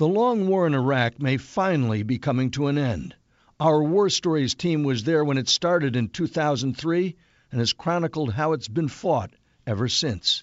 The 0.00 0.08
long 0.08 0.48
war 0.48 0.66
in 0.66 0.72
Iraq 0.72 1.20
may 1.20 1.36
finally 1.36 2.02
be 2.02 2.16
coming 2.16 2.50
to 2.52 2.68
an 2.68 2.78
end. 2.78 3.16
Our 3.60 3.84
War 3.84 4.08
Stories 4.08 4.54
team 4.54 4.82
was 4.82 5.04
there 5.04 5.22
when 5.22 5.36
it 5.36 5.46
started 5.46 5.94
in 5.94 6.08
2003 6.08 7.16
and 7.52 7.58
has 7.60 7.74
chronicled 7.74 8.32
how 8.32 8.54
it's 8.54 8.66
been 8.66 8.88
fought 8.88 9.34
ever 9.66 9.88
since. 9.88 10.42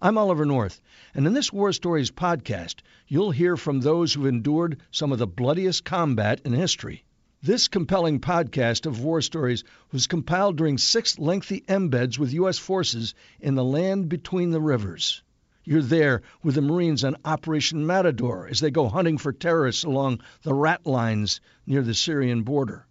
I'm 0.00 0.16
Oliver 0.16 0.44
North, 0.44 0.80
and 1.12 1.26
in 1.26 1.32
this 1.32 1.52
War 1.52 1.72
Stories 1.72 2.12
podcast, 2.12 2.82
you'll 3.08 3.32
hear 3.32 3.56
from 3.56 3.80
those 3.80 4.14
who've 4.14 4.26
endured 4.26 4.80
some 4.92 5.10
of 5.10 5.18
the 5.18 5.26
bloodiest 5.26 5.84
combat 5.84 6.40
in 6.44 6.52
history. 6.52 7.04
This 7.42 7.66
compelling 7.66 8.20
podcast 8.20 8.86
of 8.86 9.02
war 9.02 9.20
stories 9.22 9.64
was 9.90 10.06
compiled 10.06 10.56
during 10.56 10.78
six 10.78 11.18
lengthy 11.18 11.62
embeds 11.62 12.16
with 12.16 12.32
U.S. 12.34 12.58
forces 12.58 13.16
in 13.40 13.56
the 13.56 13.64
land 13.64 14.08
between 14.08 14.52
the 14.52 14.60
rivers. 14.60 15.24
You're 15.66 15.80
there 15.80 16.20
with 16.42 16.56
the 16.56 16.60
Marines 16.60 17.04
on 17.04 17.16
Operation 17.24 17.86
Matador 17.86 18.46
as 18.50 18.60
they 18.60 18.70
go 18.70 18.86
hunting 18.86 19.16
for 19.16 19.32
terrorists 19.32 19.82
along 19.82 20.20
the 20.42 20.52
rat 20.52 20.84
lines 20.84 21.40
near 21.66 21.80
the 21.80 21.94
Syrian 21.94 22.42
border. 22.42 22.86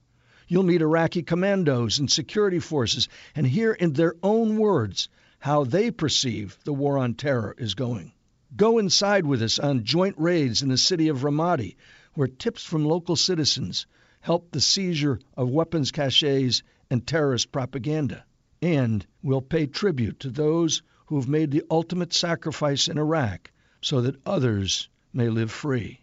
You'll 0.48 0.64
meet 0.64 0.82
Iraqi 0.82 1.22
commandos 1.22 2.00
and 2.00 2.12
security 2.12 2.58
forces 2.58 3.08
and 3.36 3.46
hear 3.46 3.74
in 3.74 3.94
their 3.94 4.16
own 4.24 4.58
words 4.58 5.08
how 5.38 5.66
they 5.66 5.92
perceive 5.92 6.58
the 6.64 6.74
war 6.74 6.98
on 6.98 7.14
terror 7.14 7.54
is 7.60 7.76
going. 7.76 8.12
Go 8.56 8.80
inside 8.80 9.28
with 9.28 9.44
us 9.44 9.60
on 9.60 9.84
joint 9.84 10.16
raids 10.18 10.64
in 10.64 10.70
the 10.70 10.78
city 10.78 11.10
of 11.10 11.24
Ramadi, 11.24 11.76
where 12.16 12.28
tips 12.28 12.64
from 12.64 12.86
local 12.86 13.16
citizens 13.16 13.86
help 14.20 14.50
the 14.52 14.62
seizure 14.62 15.20
of 15.38 15.50
weapons 15.50 15.92
caches 15.92 16.64
and 16.90 17.06
terrorist 17.06 17.52
propaganda. 17.52 18.26
And 18.64 19.06
we'll 19.22 19.42
pay 19.42 19.68
tribute 19.68 20.22
to 20.22 20.32
those 20.32 20.82
who 21.06 21.16
have 21.16 21.28
made 21.28 21.52
the 21.52 21.64
ultimate 21.70 22.14
sacrifice 22.14 22.88
in 22.88 22.98
Iraq 22.98 23.52
so 23.82 24.02
that 24.02 24.16
others 24.26 24.90
may 25.14 25.30
live 25.30 25.52
free. 25.52 26.00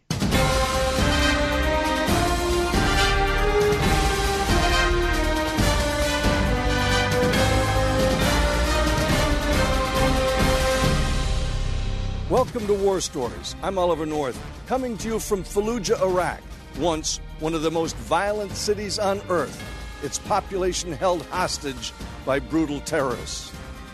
Welcome 12.31 12.69
to 12.69 12.75
War 12.75 13.01
Stories. 13.01 13.57
I'm 13.61 13.77
Oliver 13.77 14.07
North, 14.07 14.41
coming 14.69 14.97
to 14.99 15.09
you 15.09 15.19
from 15.19 15.43
Fallujah, 15.43 16.01
Iraq, 16.01 16.41
once 16.79 17.19
one 17.41 17.55
of 17.55 17.63
the 17.63 17.73
most 17.73 17.97
violent 17.97 18.53
cities 18.53 19.01
on 19.01 19.21
earth, 19.29 19.61
its 20.05 20.21
population 20.21 20.93
held 20.93 21.23
hostage 21.27 21.93
by 22.25 22.39
brutal 22.39 22.81
terrorists. 22.83 23.53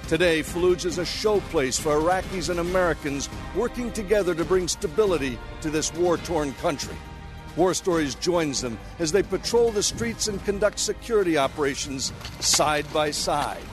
Today, 0.08 0.38
Fallujah 0.38 0.86
is 0.86 0.98
a 0.98 1.02
showplace 1.02 1.80
for 1.80 1.96
Iraqis 1.96 2.48
and 2.48 2.60
Americans 2.60 3.28
working 3.56 3.90
together 3.90 4.36
to 4.36 4.44
bring 4.44 4.68
stability 4.68 5.36
to 5.62 5.68
this 5.68 5.92
war 5.94 6.16
torn 6.16 6.52
country. 6.54 6.94
War 7.56 7.74
Stories 7.74 8.14
joins 8.14 8.60
them 8.60 8.78
as 9.00 9.10
they 9.10 9.24
patrol 9.24 9.72
the 9.72 9.82
streets 9.82 10.28
and 10.28 10.42
conduct 10.44 10.78
security 10.78 11.36
operations 11.36 12.12
side 12.38 12.86
by 12.92 13.10
side. 13.10 13.64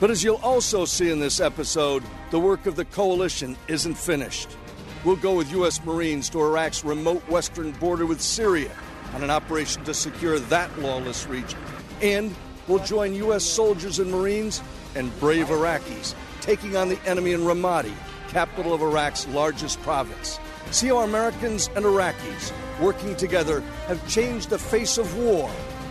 But 0.00 0.10
as 0.10 0.22
you'll 0.22 0.36
also 0.42 0.84
see 0.84 1.10
in 1.10 1.18
this 1.18 1.40
episode, 1.40 2.02
the 2.30 2.38
work 2.38 2.66
of 2.66 2.76
the 2.76 2.84
coalition 2.84 3.56
isn't 3.66 3.94
finished. 3.94 4.58
We'll 5.02 5.16
go 5.16 5.34
with 5.34 5.50
U.S. 5.52 5.82
Marines 5.82 6.28
to 6.30 6.42
Iraq's 6.42 6.84
remote 6.84 7.26
western 7.26 7.72
border 7.72 8.04
with 8.04 8.20
Syria 8.20 8.72
on 9.14 9.22
an 9.22 9.30
operation 9.30 9.82
to 9.84 9.94
secure 9.94 10.38
that 10.38 10.78
lawless 10.78 11.26
region. 11.26 11.58
And 12.02 12.34
we'll 12.68 12.84
join 12.84 13.14
U.S. 13.14 13.44
soldiers 13.44 13.98
and 13.98 14.10
Marines 14.10 14.60
and 14.94 15.18
brave 15.20 15.46
Iraqis 15.48 16.14
taking 16.40 16.76
on 16.76 16.88
the 16.88 16.98
enemy 17.06 17.32
in 17.32 17.40
Ramadi, 17.40 17.94
capital 18.28 18.74
of 18.74 18.82
Iraq's 18.82 19.26
largest 19.28 19.80
province. 19.82 20.38
See 20.70 20.88
how 20.88 20.98
Americans 20.98 21.70
and 21.74 21.84
Iraqis 21.84 22.52
working 22.80 23.16
together 23.16 23.60
have 23.86 24.06
changed 24.08 24.50
the 24.50 24.58
face 24.58 24.98
of 24.98 25.16
war 25.16 25.50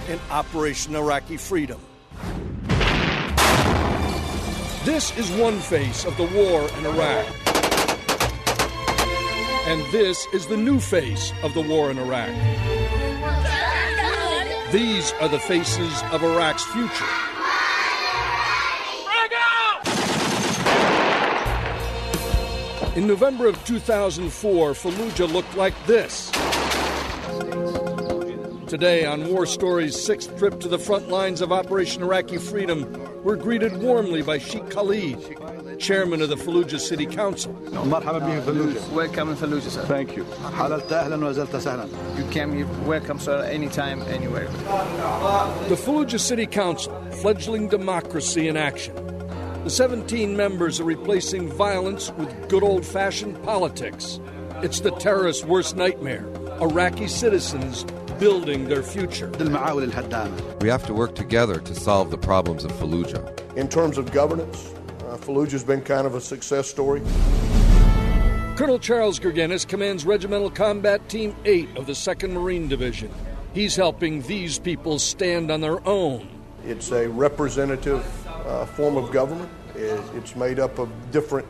in 0.10 0.20
Operation 0.30 0.96
Iraqi 0.96 1.38
Freedom. 1.38 1.80
This 4.84 5.18
is 5.18 5.32
one 5.32 5.60
face 5.60 6.06
of 6.06 6.16
the 6.18 6.24
war 6.24 6.70
in 6.78 6.86
Iraq. 6.86 7.26
And 9.66 9.82
this 9.94 10.28
is 10.34 10.48
the 10.48 10.58
new 10.58 10.80
face 10.80 11.32
of 11.42 11.54
the 11.54 11.62
war 11.62 11.90
in 11.90 11.98
Iraq. 11.98 12.30
These 14.74 15.14
are 15.22 15.30
the 15.30 15.40
faces 15.40 16.04
of 16.12 16.22
Iraq's 16.22 16.66
future. 16.66 17.33
In 22.96 23.08
November 23.08 23.48
of 23.48 23.66
2004, 23.66 24.74
Fallujah 24.74 25.34
looked 25.34 25.56
like 25.56 25.74
this. 25.88 26.30
Today, 28.68 29.04
on 29.04 29.28
War 29.34 29.48
Stories' 29.48 30.00
sixth 30.00 30.38
trip 30.38 30.60
to 30.60 30.68
the 30.68 30.78
front 30.78 31.10
lines 31.10 31.42
of 31.42 31.52
Operation 31.52 32.04
Iraqi 32.04 32.38
Freedom, 32.38 32.86
we're 33.24 33.36
greeted 33.36 33.82
warmly 33.82 34.22
by 34.22 34.38
Sheikh 34.38 34.70
Khalid, 34.70 35.80
chairman 35.80 36.22
of 36.22 36.30
the 36.30 36.36
Fallujah 36.36 36.80
City 36.80 37.08
Council. 37.08 37.52
Welcome 37.54 38.30
in 38.30 38.42
Fallujah, 39.38 39.70
sir. 39.72 39.86
Thank 39.86 40.16
you. 40.16 40.24
You 42.16 42.30
can 42.30 42.52
be 42.52 42.64
welcome, 42.86 43.18
sir, 43.18 43.44
anytime, 43.46 44.04
anywhere. 44.04 44.48
The 45.68 45.76
Fallujah 45.76 46.20
City 46.20 46.46
Council, 46.46 46.94
fledgling 47.22 47.70
democracy 47.70 48.48
in 48.48 48.56
action. 48.56 48.96
The 49.64 49.70
17 49.70 50.36
members 50.36 50.82
are 50.82 50.84
replacing 50.84 51.48
violence 51.48 52.12
with 52.18 52.50
good 52.50 52.64
old 52.64 52.86
fashioned 52.86 53.42
politics. 53.44 54.20
It's 54.62 54.82
the 54.82 54.92
terrorist's 54.92 55.46
worst 55.46 55.78
nightmare 55.78 56.28
Iraqi 56.60 57.08
citizens 57.08 57.86
building 58.20 58.68
their 58.68 58.84
future. 58.84 59.32
We 60.60 60.68
have 60.68 60.86
to 60.86 60.94
work 60.94 61.16
together 61.16 61.62
to 61.62 61.76
solve 61.76 62.12
the 62.12 62.18
problems 62.18 62.66
of 62.66 62.74
Fallujah. 62.74 63.56
In 63.56 63.70
terms 63.70 63.98
of 63.98 64.12
governance, 64.12 64.74
uh, 65.08 65.16
Fallujah's 65.16 65.64
been 65.64 65.82
kind 65.82 66.06
of 66.06 66.16
a 66.16 66.22
success 66.22 66.70
story. 66.70 67.02
Colonel 68.58 68.80
Charles 68.80 69.18
Gurganus 69.18 69.66
commands 69.66 70.06
Regimental 70.06 70.52
Combat 70.52 71.08
Team 71.08 71.34
8 71.46 71.78
of 71.78 71.86
the 71.86 71.94
2nd 71.94 72.32
Marine 72.32 72.68
Division. 72.68 73.10
He's 73.54 73.78
helping 73.78 74.24
these 74.24 74.60
people 74.60 75.00
stand 75.00 75.50
on 75.50 75.62
their 75.62 75.80
own. 75.88 76.28
It's 76.66 76.92
a 76.92 77.08
representative 77.08 78.06
uh, 78.46 78.66
form 78.66 78.98
of 78.98 79.12
government. 79.12 79.50
It, 79.76 80.02
it's 80.16 80.36
made 80.36 80.60
up 80.60 80.80
of 80.80 80.90
different 81.12 81.48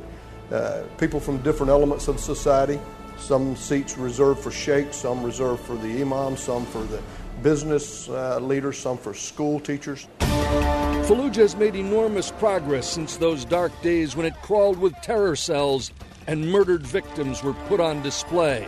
uh, 0.52 0.84
people 0.98 1.20
from 1.20 1.38
different 1.40 1.70
elements 1.70 2.08
of 2.08 2.20
society. 2.20 2.80
Some 3.18 3.56
seats 3.56 3.98
reserved 3.98 4.42
for 4.42 4.52
sheikhs, 4.52 4.98
some 4.98 5.24
reserved 5.24 5.62
for 5.64 5.76
the 5.78 6.02
imam, 6.02 6.36
some 6.36 6.66
for 6.66 6.84
the 6.84 7.02
business 7.42 8.10
uh, 8.10 8.40
leaders, 8.40 8.78
some 8.78 8.98
for 8.98 9.14
school 9.14 9.60
teachers. 9.60 10.08
Fallujah 10.20 11.36
has 11.36 11.56
made 11.56 11.76
enormous 11.76 12.32
progress 12.32 12.90
since 12.90 13.18
those 13.18 13.46
dark 13.46 13.72
days 13.82 14.16
when 14.16 14.26
it 14.26 14.34
crawled 14.42 14.78
with 14.78 14.94
terror 15.02 15.36
cells 15.36 15.92
and 16.28 16.50
murdered 16.50 16.86
victims 16.86 17.44
were 17.44 17.54
put 17.68 17.80
on 17.80 18.02
display. 18.02 18.68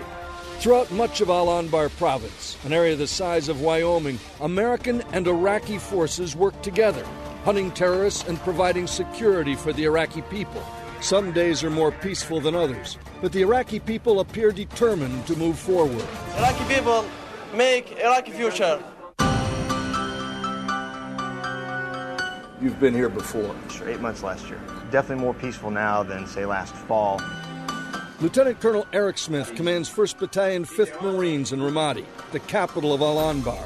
Throughout 0.60 0.92
much 0.92 1.22
of 1.22 1.30
Al 1.30 1.48
Anbar 1.48 1.96
province, 1.98 2.58
an 2.66 2.74
area 2.74 2.96
the 2.96 3.08
size 3.08 3.50
of 3.50 3.62
Wyoming, 3.62 4.20
American 4.42 5.02
and 5.12 5.28
Iraqi 5.28 5.78
forces 5.78 6.36
worked 6.36 6.64
together, 6.64 7.06
hunting 7.46 7.70
terrorists 7.70 8.28
and 8.28 8.40
providing 8.40 8.88
security 8.88 9.54
for 9.54 9.72
the 9.72 9.84
Iraqi 9.84 10.24
people. 10.24 10.64
Some 11.00 11.32
days 11.32 11.64
are 11.64 11.70
more 11.70 11.92
peaceful 11.92 12.42
than 12.42 12.56
others, 12.56 12.98
but 13.22 13.32
the 13.32 13.42
Iraqi 13.42 13.80
people 13.80 14.20
appear 14.20 14.52
determined 14.52 15.28
to 15.28 15.36
move 15.36 15.60
forward. 15.60 16.04
Iraqi 16.38 16.66
people 16.74 17.06
make 17.54 17.92
Iraqi 18.00 18.32
future. 18.32 18.84
You've 22.60 22.80
been 22.80 22.96
here 22.96 23.10
before. 23.10 23.56
Sure, 23.70 23.90
eight 23.90 24.02
months 24.02 24.24
last 24.24 24.48
year. 24.48 24.60
Definitely 24.90 25.24
more 25.24 25.36
peaceful 25.36 25.70
now 25.70 26.02
than, 26.02 26.26
say, 26.26 26.48
last 26.48 26.74
fall. 26.74 27.22
Lieutenant 28.22 28.60
Colonel 28.60 28.88
Eric 28.92 29.20
Smith 29.20 29.54
commands 29.54 29.88
1st 29.88 30.18
Battalion, 30.18 30.66
5th 30.66 31.00
Marines 31.00 31.52
in 31.52 31.60
Ramadi, 31.60 32.06
the 32.32 32.40
capital 32.40 32.92
of 32.92 33.02
Al 33.02 33.18
Anbar. 33.18 33.62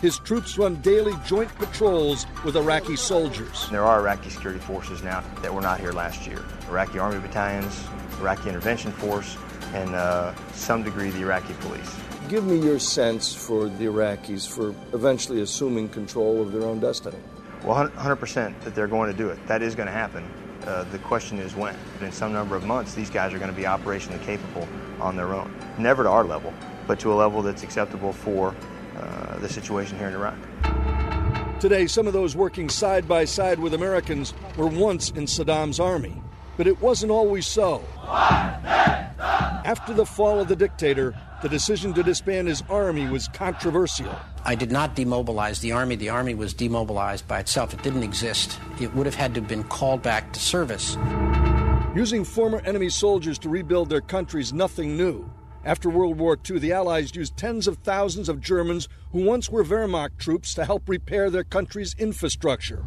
His 0.00 0.20
troops 0.20 0.56
run 0.56 0.76
daily 0.76 1.12
joint 1.26 1.52
patrols 1.56 2.24
with 2.44 2.56
Iraqi 2.56 2.94
soldiers. 2.94 3.68
There 3.68 3.82
are 3.82 3.98
Iraqi 3.98 4.30
security 4.30 4.60
forces 4.60 5.02
now 5.02 5.24
that 5.42 5.52
were 5.52 5.60
not 5.60 5.80
here 5.80 5.90
last 5.90 6.24
year. 6.24 6.44
Iraqi 6.68 7.00
Army 7.00 7.18
battalions, 7.18 7.84
Iraqi 8.20 8.48
Intervention 8.48 8.92
Force, 8.92 9.36
and 9.74 9.96
uh, 9.96 10.32
some 10.52 10.84
degree 10.84 11.10
the 11.10 11.22
Iraqi 11.22 11.52
police. 11.54 11.96
Give 12.28 12.44
me 12.44 12.60
your 12.60 12.78
sense 12.78 13.34
for 13.34 13.68
the 13.68 13.86
Iraqis 13.86 14.48
for 14.48 14.68
eventually 14.94 15.40
assuming 15.40 15.88
control 15.88 16.40
of 16.40 16.52
their 16.52 16.62
own 16.62 16.78
destiny. 16.78 17.18
Well, 17.64 17.88
100% 17.88 18.60
that 18.60 18.76
they're 18.76 18.86
going 18.86 19.10
to 19.10 19.18
do 19.18 19.30
it. 19.30 19.44
That 19.48 19.62
is 19.62 19.74
going 19.74 19.88
to 19.88 19.92
happen. 19.92 20.24
Uh, 20.64 20.84
the 20.92 20.98
question 20.98 21.40
is 21.40 21.56
when. 21.56 21.74
In 22.00 22.12
some 22.12 22.32
number 22.32 22.54
of 22.54 22.64
months, 22.64 22.94
these 22.94 23.10
guys 23.10 23.34
are 23.34 23.38
going 23.38 23.50
to 23.50 23.56
be 23.56 23.64
operationally 23.64 24.22
capable 24.22 24.68
on 25.00 25.16
their 25.16 25.34
own. 25.34 25.52
Never 25.76 26.04
to 26.04 26.08
our 26.08 26.22
level, 26.22 26.54
but 26.86 27.00
to 27.00 27.12
a 27.12 27.16
level 27.16 27.42
that's 27.42 27.64
acceptable 27.64 28.12
for 28.12 28.54
uh, 28.98 29.38
the 29.38 29.48
situation 29.48 29.98
here 29.98 30.08
in 30.08 30.14
Iraq. 30.14 30.36
Today, 31.60 31.86
some 31.86 32.06
of 32.06 32.12
those 32.12 32.36
working 32.36 32.68
side 32.68 33.08
by 33.08 33.24
side 33.24 33.58
with 33.58 33.74
Americans 33.74 34.34
were 34.56 34.68
once 34.68 35.10
in 35.10 35.24
Saddam's 35.24 35.80
army, 35.80 36.22
but 36.56 36.66
it 36.66 36.80
wasn't 36.80 37.10
always 37.10 37.46
so. 37.46 37.84
After 39.68 39.92
the 39.92 40.06
fall 40.06 40.40
of 40.40 40.48
the 40.48 40.56
dictator, 40.56 41.14
the 41.42 41.48
decision 41.48 41.92
to 41.94 42.02
disband 42.02 42.48
his 42.48 42.62
army 42.70 43.08
was 43.08 43.28
controversial. 43.28 44.14
I 44.44 44.54
did 44.54 44.72
not 44.72 44.94
demobilize 44.94 45.60
the 45.60 45.72
army. 45.72 45.96
The 45.96 46.08
army 46.08 46.34
was 46.34 46.54
demobilized 46.54 47.28
by 47.28 47.40
itself. 47.40 47.74
It 47.74 47.82
didn't 47.82 48.02
exist. 48.02 48.58
It 48.80 48.94
would 48.94 49.06
have 49.06 49.14
had 49.14 49.34
to 49.34 49.40
have 49.40 49.48
been 49.48 49.64
called 49.64 50.02
back 50.02 50.32
to 50.32 50.40
service. 50.40 50.96
Using 51.94 52.24
former 52.24 52.60
enemy 52.64 52.88
soldiers 52.88 53.38
to 53.40 53.48
rebuild 53.48 53.88
their 53.88 54.00
country 54.00 54.40
is 54.40 54.52
nothing 54.52 54.96
new. 54.96 55.28
After 55.64 55.90
World 55.90 56.18
War 56.18 56.38
II, 56.48 56.60
the 56.60 56.72
Allies 56.72 57.14
used 57.14 57.36
tens 57.36 57.66
of 57.66 57.78
thousands 57.78 58.28
of 58.28 58.40
Germans 58.40 58.88
who 59.12 59.24
once 59.24 59.50
were 59.50 59.64
Wehrmacht 59.64 60.18
troops 60.18 60.54
to 60.54 60.64
help 60.64 60.88
repair 60.88 61.30
their 61.30 61.44
country's 61.44 61.94
infrastructure. 61.98 62.84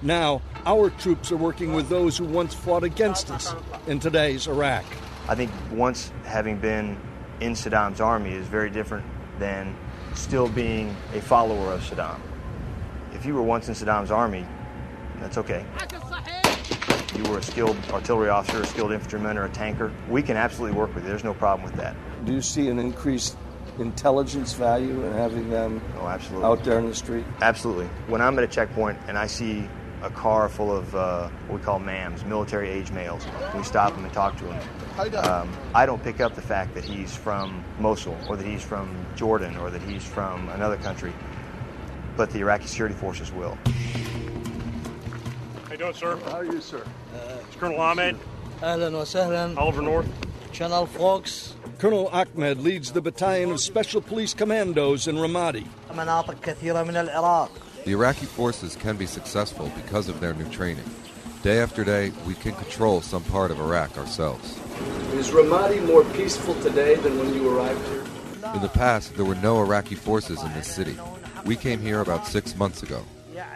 Now, 0.00 0.42
our 0.64 0.90
troops 0.90 1.32
are 1.32 1.36
working 1.36 1.72
with 1.72 1.88
those 1.88 2.16
who 2.16 2.24
once 2.24 2.54
fought 2.54 2.84
against 2.84 3.30
us 3.30 3.54
in 3.86 3.98
today's 3.98 4.46
Iraq. 4.46 4.84
I 5.28 5.34
think 5.34 5.50
once 5.72 6.12
having 6.24 6.58
been 6.58 6.98
in 7.40 7.52
Saddam's 7.52 8.00
army 8.00 8.32
is 8.32 8.46
very 8.46 8.70
different 8.70 9.04
than 9.38 9.76
still 10.14 10.48
being 10.48 10.94
a 11.14 11.20
follower 11.20 11.72
of 11.72 11.80
Saddam. 11.80 12.20
If 13.12 13.26
you 13.26 13.34
were 13.34 13.42
once 13.42 13.68
in 13.68 13.74
Saddam's 13.74 14.10
army, 14.10 14.46
that's 15.18 15.38
okay. 15.38 15.64
You 17.16 17.30
were 17.30 17.38
a 17.38 17.42
skilled 17.42 17.76
artillery 17.90 18.28
officer, 18.28 18.62
a 18.62 18.66
skilled 18.66 18.92
infantryman, 18.92 19.38
or 19.38 19.44
a 19.44 19.48
tanker. 19.48 19.92
We 20.08 20.22
can 20.22 20.36
absolutely 20.36 20.78
work 20.78 20.94
with 20.94 21.04
you. 21.04 21.10
There's 21.10 21.24
no 21.24 21.34
problem 21.34 21.64
with 21.64 21.80
that. 21.80 21.96
Do 22.24 22.32
you 22.32 22.42
see 22.42 22.68
an 22.68 22.78
increased 22.78 23.36
intelligence 23.78 24.52
value 24.52 25.04
in 25.04 25.12
having 25.12 25.50
them 25.50 25.80
oh, 25.98 26.06
absolutely. 26.06 26.46
out 26.46 26.64
there 26.64 26.78
in 26.78 26.88
the 26.88 26.94
street? 26.94 27.24
Absolutely. 27.40 27.86
When 28.08 28.20
I'm 28.20 28.38
at 28.38 28.44
a 28.44 28.48
checkpoint 28.48 28.98
and 29.08 29.16
I 29.16 29.26
see 29.26 29.68
a 30.02 30.10
car 30.10 30.48
full 30.48 30.74
of 30.74 30.94
uh, 30.94 31.28
what 31.48 31.58
we 31.58 31.64
call 31.64 31.78
MAMs, 31.78 32.24
military 32.24 32.68
age 32.68 32.90
males. 32.90 33.26
We 33.54 33.62
stop 33.62 33.94
them 33.94 34.04
and 34.04 34.12
talk 34.12 34.36
to 34.38 34.44
them. 34.44 35.14
Um, 35.16 35.56
I 35.74 35.86
don't 35.86 36.02
pick 36.02 36.20
up 36.20 36.34
the 36.34 36.42
fact 36.42 36.74
that 36.74 36.84
he's 36.84 37.16
from 37.16 37.64
Mosul 37.78 38.16
or 38.28 38.36
that 38.36 38.46
he's 38.46 38.62
from 38.62 38.94
Jordan 39.16 39.56
or 39.56 39.70
that 39.70 39.82
he's 39.82 40.04
from 40.04 40.48
another 40.50 40.76
country, 40.76 41.12
but 42.16 42.30
the 42.30 42.40
Iraqi 42.40 42.66
security 42.66 42.94
forces 42.94 43.32
will 43.32 43.58
you 45.76 45.84
doing, 45.84 45.94
sir? 45.94 46.16
How 46.24 46.38
are 46.38 46.44
you, 46.44 46.60
sir? 46.60 46.82
Uh, 47.14 47.38
it's 47.46 47.56
Colonel 47.56 47.78
Ahmed. 47.78 48.16
Alan 48.62 48.94
wa. 48.94 49.60
Oliver 49.60 49.82
North. 49.82 50.08
Channel 50.50 50.86
Fox. 50.86 51.54
Colonel 51.78 52.08
Ahmed 52.08 52.60
leads 52.60 52.92
the 52.92 53.02
battalion 53.02 53.50
of 53.50 53.60
special 53.60 54.00
police 54.00 54.32
commandos 54.32 55.06
in 55.06 55.16
Ramadi. 55.16 55.66
The 57.84 57.90
Iraqi 57.90 58.26
forces 58.26 58.74
can 58.76 58.96
be 58.96 59.04
successful 59.04 59.70
because 59.76 60.08
of 60.08 60.18
their 60.18 60.32
new 60.32 60.48
training. 60.48 60.84
Day 61.42 61.60
after 61.60 61.84
day, 61.84 62.10
we 62.26 62.32
can 62.34 62.54
control 62.54 63.02
some 63.02 63.24
part 63.24 63.50
of 63.50 63.60
Iraq 63.60 63.98
ourselves. 63.98 64.58
Is 65.12 65.28
Ramadi 65.28 65.84
more 65.86 66.04
peaceful 66.14 66.54
today 66.62 66.94
than 66.94 67.18
when 67.18 67.34
you 67.34 67.54
arrived 67.54 67.86
here? 67.88 68.04
In 68.54 68.62
the 68.62 68.70
past, 68.70 69.14
there 69.14 69.26
were 69.26 69.34
no 69.36 69.60
Iraqi 69.60 69.94
forces 69.94 70.42
in 70.42 70.52
this 70.54 70.68
city. 70.68 70.96
We 71.44 71.54
came 71.54 71.80
here 71.80 72.00
about 72.00 72.26
six 72.26 72.56
months 72.56 72.82
ago. 72.82 73.04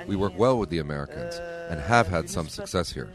We 0.07 0.17
work 0.17 0.39
well 0.39 0.59
with 0.59 0.71
the 0.71 0.79
Americans, 0.79 1.41
and 1.71 1.81
have 1.81 2.09
had 2.09 2.29
some 2.29 2.49
success 2.49 2.93
here. 2.93 3.09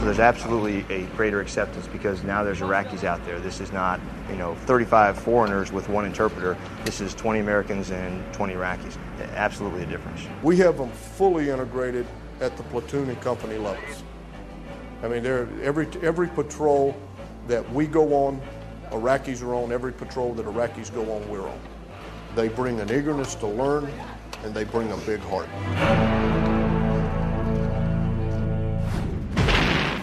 There's 0.00 0.18
absolutely 0.18 0.86
a 0.92 1.04
greater 1.14 1.42
acceptance 1.42 1.86
because 1.86 2.22
now 2.24 2.42
there's 2.42 2.60
Iraqis 2.60 3.04
out 3.04 3.22
there. 3.26 3.38
This 3.38 3.60
is 3.60 3.70
not, 3.70 4.00
you 4.30 4.36
know, 4.36 4.54
35 4.64 5.18
foreigners 5.18 5.70
with 5.70 5.90
one 5.90 6.06
interpreter. 6.06 6.56
This 6.86 7.02
is 7.02 7.14
20 7.14 7.40
Americans 7.40 7.90
and 7.90 8.24
20 8.32 8.54
Iraqis. 8.54 8.96
Absolutely 9.34 9.82
a 9.82 9.86
difference. 9.86 10.22
We 10.42 10.56
have 10.56 10.78
them 10.78 10.90
fully 10.90 11.50
integrated 11.50 12.06
at 12.40 12.56
the 12.56 12.62
platoon 12.64 13.10
and 13.10 13.20
company 13.20 13.58
levels. 13.58 14.02
I 15.02 15.08
mean, 15.08 15.26
every 15.26 15.88
every 16.02 16.28
patrol 16.28 16.96
that 17.46 17.70
we 17.72 17.86
go 17.86 18.26
on, 18.26 18.40
Iraqis 18.90 19.42
are 19.42 19.54
on. 19.54 19.72
Every 19.72 19.92
patrol 19.92 20.32
that 20.34 20.46
Iraqis 20.46 20.92
go 20.94 21.02
on, 21.12 21.28
we're 21.28 21.46
on. 21.46 21.60
They 22.34 22.48
bring 22.48 22.80
an 22.80 22.90
eagerness 22.90 23.34
to 23.36 23.46
learn, 23.46 23.90
and 24.44 24.54
they 24.54 24.64
bring 24.64 24.90
a 24.92 24.96
big 24.98 25.20
heart. 25.20 26.29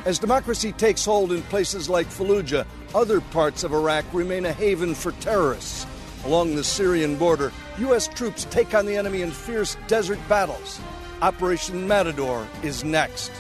As 0.08 0.18
democracy 0.18 0.72
takes 0.72 1.04
hold 1.04 1.34
in 1.34 1.42
places 1.42 1.90
like 1.90 2.08
Fallujah, 2.08 2.66
other 2.96 3.20
parts 3.20 3.66
of 3.66 3.74
Iraq 3.74 4.06
remain 4.14 4.46
a 4.46 4.54
haven 4.54 4.96
for 4.96 5.12
terrorists. 5.12 5.86
Along 6.24 6.56
the 6.56 6.64
Syrian 6.64 7.18
border, 7.18 7.52
U.S. 7.80 8.08
troops 8.08 8.48
take 8.50 8.74
on 8.74 8.86
the 8.86 8.96
enemy 8.96 9.22
in 9.22 9.32
fierce 9.32 9.76
desert 9.88 10.20
battles. 10.30 10.80
Operation 11.22 11.86
Matador 11.86 12.48
is 12.64 12.86
next. 12.86 13.34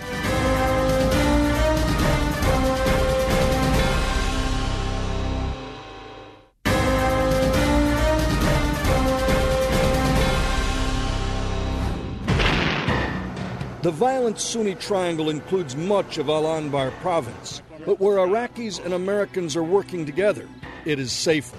The 13.88 13.94
violent 13.94 14.38
Sunni 14.38 14.76
triangle 14.76 15.30
includes 15.30 15.74
much 15.78 16.18
of 16.18 16.28
Al 16.28 16.44
Anbar 16.44 16.92
province, 17.00 17.62
but 17.86 18.02
where 18.02 18.18
Iraqis 18.18 18.84
and 18.84 18.94
Americans 18.94 19.56
are 19.56 19.64
working 19.64 20.06
together, 20.06 20.46
it 20.84 21.00
is 21.00 21.14
safer. 21.14 21.56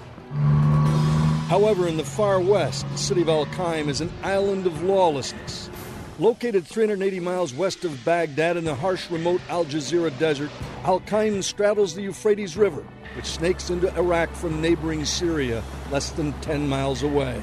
However, 1.47 1.87
in 1.87 1.97
the 1.97 2.03
far 2.03 2.39
west, 2.39 2.87
the 2.91 2.99
city 2.99 3.23
of 3.23 3.29
Al 3.29 3.47
Qaim 3.47 3.87
is 3.87 3.99
an 3.99 4.11
island 4.21 4.67
of 4.67 4.83
lawlessness. 4.83 5.71
Located 6.19 6.67
380 6.67 7.19
miles 7.19 7.51
west 7.55 7.83
of 7.83 8.05
Baghdad 8.05 8.57
in 8.57 8.63
the 8.63 8.75
harsh, 8.75 9.09
remote 9.09 9.41
Al 9.49 9.65
Jazeera 9.65 10.15
desert, 10.19 10.51
Al 10.83 10.99
Qaim 10.99 11.43
straddles 11.43 11.95
the 11.95 12.03
Euphrates 12.03 12.55
River, 12.55 12.85
which 13.15 13.25
snakes 13.25 13.71
into 13.71 13.91
Iraq 13.97 14.31
from 14.35 14.61
neighboring 14.61 15.03
Syria, 15.03 15.63
less 15.89 16.11
than 16.11 16.33
10 16.41 16.69
miles 16.69 17.01
away. 17.01 17.41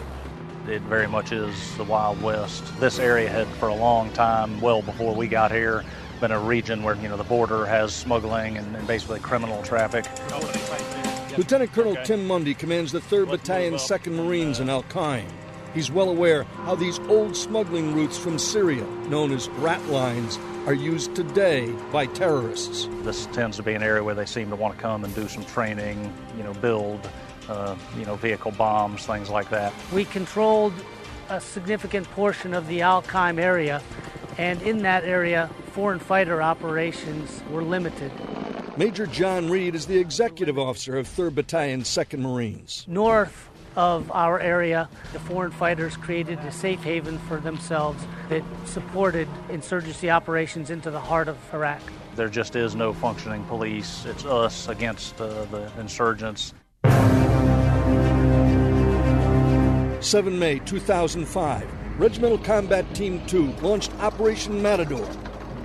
It 0.69 0.83
very 0.83 1.07
much 1.07 1.31
is 1.31 1.77
the 1.77 1.85
Wild 1.85 2.21
West. 2.21 2.65
This 2.81 2.99
area 2.99 3.29
had, 3.29 3.47
for 3.47 3.69
a 3.69 3.75
long 3.75 4.11
time, 4.13 4.61
well 4.61 4.83
before 4.83 5.15
we 5.15 5.29
got 5.29 5.53
here, 5.53 5.85
been 6.21 6.33
a 6.33 6.41
region 6.41 6.83
where 6.83 6.97
you 6.97 7.09
know 7.09 7.17
the 7.17 7.23
border 7.23 7.65
has 7.67 7.95
smuggling 7.95 8.57
and, 8.57 8.75
and 8.75 8.85
basically 8.87 9.21
criminal 9.21 9.63
traffic. 9.63 10.07
Lieutenant 11.39 11.73
Colonel 11.73 11.97
Tim 12.05 12.27
Mundy 12.27 12.53
commands 12.53 12.91
the 12.91 12.99
3rd 12.99 13.29
Battalion, 13.31 13.75
2nd 13.75 14.17
Marines 14.17 14.59
in 14.59 14.69
Al 14.69 14.83
Qaim. 14.85 15.27
He's 15.73 15.91
well 15.91 16.09
aware 16.09 16.43
how 16.65 16.75
these 16.75 16.99
old 17.01 17.37
smuggling 17.37 17.95
routes 17.95 18.19
from 18.19 18.37
Syria, 18.37 18.85
known 19.09 19.31
as 19.31 19.49
rat 19.51 19.85
lines, 19.87 20.37
are 20.67 20.75
used 20.75 21.15
today 21.15 21.71
by 21.93 22.07
terrorists. 22.07 22.89
This 23.03 23.27
tends 23.27 23.57
to 23.59 23.63
be 23.63 23.75
an 23.75 23.85
area 23.85 24.03
where 24.03 24.17
they 24.17 24.27
seem 24.27 24.51
to 24.51 24.57
want 24.57 24.75
to 24.75 24.83
come 24.83 25.05
and 25.05 25.15
do 25.15 25.29
some 25.29 25.45
training, 25.45 26.13
you 26.37 26.43
know, 26.43 26.55
build 26.55 27.09
uh, 27.49 27.77
you 27.99 28.05
know, 28.05 28.17
vehicle 28.17 28.53
bombs, 28.53 29.07
things 29.07 29.31
like 29.31 29.49
that. 29.51 29.73
We 29.93 30.05
controlled 30.05 30.75
a 31.29 31.41
significant 31.41 32.09
portion 32.13 32.55
of 32.55 32.67
the 32.69 32.83
Al 32.83 33.03
Qaim 33.03 33.39
area, 33.39 33.83
and 34.39 34.61
in 34.63 34.79
that 34.83 35.05
area, 35.05 35.51
foreign 35.73 35.99
fighter 35.99 36.43
operations 36.43 37.43
were 37.51 37.63
limited. 37.63 38.13
Major 38.77 39.07
John 39.07 39.51
Reed 39.51 39.75
is 39.75 39.87
the 39.87 39.99
executive 39.99 40.59
officer 40.59 40.99
of 40.99 41.09
3rd 41.09 41.35
Battalion, 41.35 41.83
2nd 41.83 42.19
Marines. 42.19 42.85
North 42.87 43.49
of 43.75 44.11
our 44.13 44.41
area, 44.41 44.89
the 45.13 45.21
foreign 45.21 45.51
fighters 45.51 45.97
created 45.97 46.39
a 46.41 46.53
safe 46.53 46.83
haven 46.83 47.19
for 47.21 47.39
themselves 47.39 48.05
that 48.29 48.43
supported 48.65 49.29
insurgency 49.51 50.11
operations 50.11 50.71
into 50.71 50.91
the 50.91 51.01
heart 51.01 51.29
of 51.29 51.39
Iraq. 51.55 51.81
There 52.17 52.29
just 52.29 52.57
is 52.57 52.75
no 52.75 52.93
functioning 52.93 53.45
police. 53.45 54.07
It's 54.07 54.25
us 54.25 54.69
against 54.69 55.21
uh, 55.21 55.45
the 55.47 55.71
insurgents. 55.79 56.55
7 60.07 60.39
May 60.39 60.61
2005, 60.61 61.67
Regimental 61.99 62.39
Combat 62.39 62.95
Team 62.95 63.27
2 63.27 63.53
launched 63.61 63.93
Operation 63.95 64.63
Matador, 64.63 65.09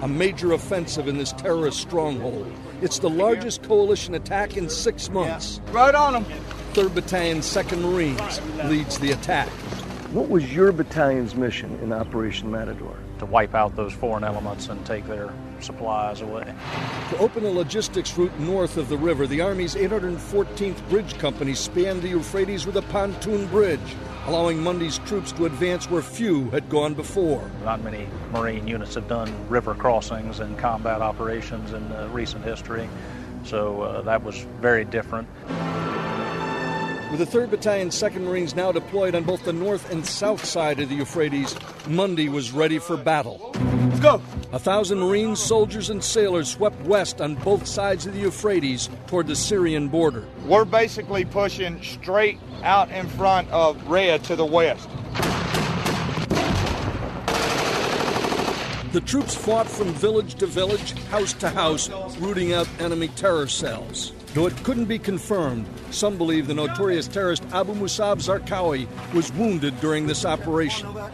a 0.02 0.08
major 0.08 0.54
offensive 0.54 1.08
in 1.08 1.18
this 1.18 1.32
terrorist 1.34 1.80
stronghold. 1.80 2.52
It's 2.82 2.98
the 2.98 3.10
largest 3.10 3.62
coalition 3.62 4.16
attack 4.16 4.58
in 4.58 4.68
six 4.68 5.12
months. 5.12 5.62
Yeah. 5.68 5.74
Right 5.74 5.94
on 5.94 6.14
them. 6.14 6.26
3rd 6.74 6.96
Battalion, 6.96 7.38
2nd 7.40 7.82
Marines 7.82 8.42
leads 8.68 8.98
the 8.98 9.12
attack. 9.12 9.50
What 10.12 10.28
was 10.28 10.54
your 10.54 10.74
battalion's 10.74 11.36
mission 11.36 11.80
in 11.82 11.94
Operation 11.94 12.52
Matador? 12.52 12.98
To 13.20 13.26
wipe 13.26 13.56
out 13.56 13.78
those 13.78 13.94
foreign 13.94 14.26
elements 14.26 14.68
and 14.68 14.86
take 14.86 15.08
their 15.08 15.32
supplies 15.62 16.20
away. 16.20 16.54
To 17.12 17.18
open 17.20 17.46
a 17.46 17.50
logistics 17.50 18.18
route 18.18 18.38
north 18.38 18.76
of 18.76 18.90
the 18.90 18.98
river, 18.98 19.26
the 19.26 19.40
Army's 19.40 19.74
814th 19.74 20.90
Bridge 20.90 21.18
Company 21.18 21.54
spanned 21.54 22.02
the 22.02 22.10
Euphrates 22.10 22.66
with 22.66 22.76
a 22.76 22.82
pontoon 22.82 23.48
bridge, 23.48 23.80
allowing 24.28 24.62
Mundy's 24.62 24.98
troops 25.00 25.32
to 25.32 25.46
advance 25.46 25.90
where 25.90 26.02
few 26.02 26.50
had 26.50 26.68
gone 26.68 26.94
before. 26.94 27.50
Not 27.64 27.82
many 27.82 28.06
Marine 28.34 28.68
units 28.68 28.96
have 28.96 29.08
done 29.08 29.34
river 29.48 29.74
crossings 29.74 30.42
and 30.42 30.58
combat 30.60 31.02
operations 31.02 31.72
in 31.72 31.90
uh, 31.94 32.10
recent 32.12 32.44
history, 32.44 32.90
so 33.46 33.82
uh, 33.84 34.02
that 34.02 34.22
was 34.22 34.42
very 34.60 34.84
different. 34.84 35.30
With 37.12 37.30
the 37.30 37.40
3rd 37.40 37.50
Battalion, 37.50 37.90
2nd 37.90 38.22
Marines 38.22 38.56
now 38.56 38.72
deployed 38.72 39.16
on 39.16 39.26
both 39.26 39.44
the 39.44 39.52
north 39.52 39.92
and 39.92 40.06
south 40.06 40.46
side 40.46 40.80
of 40.80 40.88
the 40.88 40.96
Euphrates, 40.96 41.58
Mundy 41.86 42.30
was 42.30 42.54
ready 42.54 42.80
for 42.80 42.96
battle. 42.96 43.52
Let's 43.54 44.00
go! 44.00 44.22
A 44.54 44.60
thousand 44.60 45.00
Marines, 45.00 45.38
soldiers, 45.44 45.90
and 45.90 46.02
sailors 46.02 46.48
swept 46.48 46.80
west 46.84 47.20
on 47.20 47.36
both 47.36 47.68
sides 47.68 48.06
of 48.06 48.14
the 48.14 48.22
Euphrates 48.22 48.90
toward 49.08 49.28
the 49.28 49.36
Syrian 49.36 49.90
border. 49.90 50.26
We're 50.46 50.64
basically 50.64 51.26
pushing 51.26 51.84
straight 51.84 52.40
out 52.64 52.90
in 52.92 53.10
front 53.10 53.50
of 53.50 53.90
Rhea 53.90 54.18
to 54.20 54.38
the 54.38 54.46
west. 54.46 54.88
The 58.94 59.02
troops 59.02 59.36
fought 59.36 59.68
from 59.68 59.90
village 59.90 60.36
to 60.36 60.46
village, 60.46 60.94
house 61.10 61.34
to 61.34 61.50
house, 61.50 61.90
rooting 62.20 62.54
out 62.54 62.70
enemy 62.80 63.10
terror 63.10 63.48
cells. 63.48 64.14
Though 64.34 64.48
it 64.48 64.56
couldn't 64.64 64.86
be 64.86 64.98
confirmed, 64.98 65.68
some 65.90 66.18
believe 66.18 66.48
the 66.48 66.54
notorious 66.54 67.06
terrorist 67.06 67.44
Abu 67.52 67.74
Musab 67.74 68.20
Zarqawi 68.20 68.88
was 69.14 69.30
wounded 69.34 69.78
during 69.82 70.08
this 70.08 70.24
operation. 70.24 70.94
Watch 70.94 71.12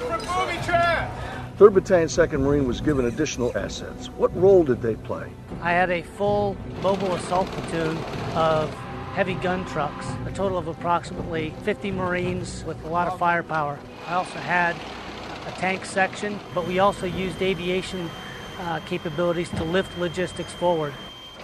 for 0.00 0.18
booby 0.18 0.58
trap! 0.64 1.08
3rd 1.56 1.74
Battalion, 1.74 2.08
2nd 2.08 2.40
Marine 2.40 2.66
was 2.66 2.80
given 2.80 3.04
additional 3.04 3.56
assets. 3.56 4.08
What 4.08 4.36
role 4.36 4.64
did 4.64 4.82
they 4.82 4.96
play? 4.96 5.30
I 5.62 5.70
had 5.70 5.90
a 5.90 6.02
full 6.02 6.56
mobile 6.82 7.14
assault 7.14 7.46
platoon 7.46 7.96
of 8.34 8.74
heavy 9.14 9.34
gun 9.34 9.64
trucks, 9.66 10.06
a 10.26 10.32
total 10.32 10.58
of 10.58 10.66
approximately 10.66 11.54
50 11.62 11.92
Marines 11.92 12.64
with 12.64 12.84
a 12.84 12.88
lot 12.88 13.06
of 13.06 13.16
firepower. 13.16 13.78
I 14.08 14.14
also 14.14 14.40
had 14.40 14.74
a 15.46 15.52
tank 15.52 15.84
section, 15.84 16.40
but 16.52 16.66
we 16.66 16.80
also 16.80 17.06
used 17.06 17.40
aviation 17.40 18.10
uh, 18.58 18.80
capabilities 18.86 19.48
to 19.50 19.62
lift 19.62 19.96
logistics 19.98 20.52
forward. 20.54 20.92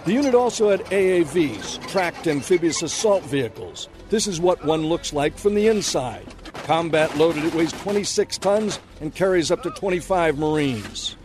The 0.03 0.11
unit 0.11 0.35
also 0.35 0.69
had 0.69 0.81
AAVs, 0.87 1.87
tracked 1.87 2.27
amphibious 2.27 2.81
assault 2.81 3.23
vehicles. 3.23 3.87
This 4.09 4.27
is 4.27 4.41
what 4.41 4.65
one 4.65 4.87
looks 4.87 5.13
like 5.13 5.37
from 5.37 5.55
the 5.55 5.67
inside. 5.67 6.27
Combat 6.65 7.15
loaded, 7.17 7.45
it 7.45 7.55
weighs 7.55 7.71
26 7.71 8.37
tons 8.39 8.79
and 8.99 9.15
carries 9.15 9.49
up 9.49 9.63
to 9.63 9.69
25 9.71 10.37
Marines. 10.37 11.15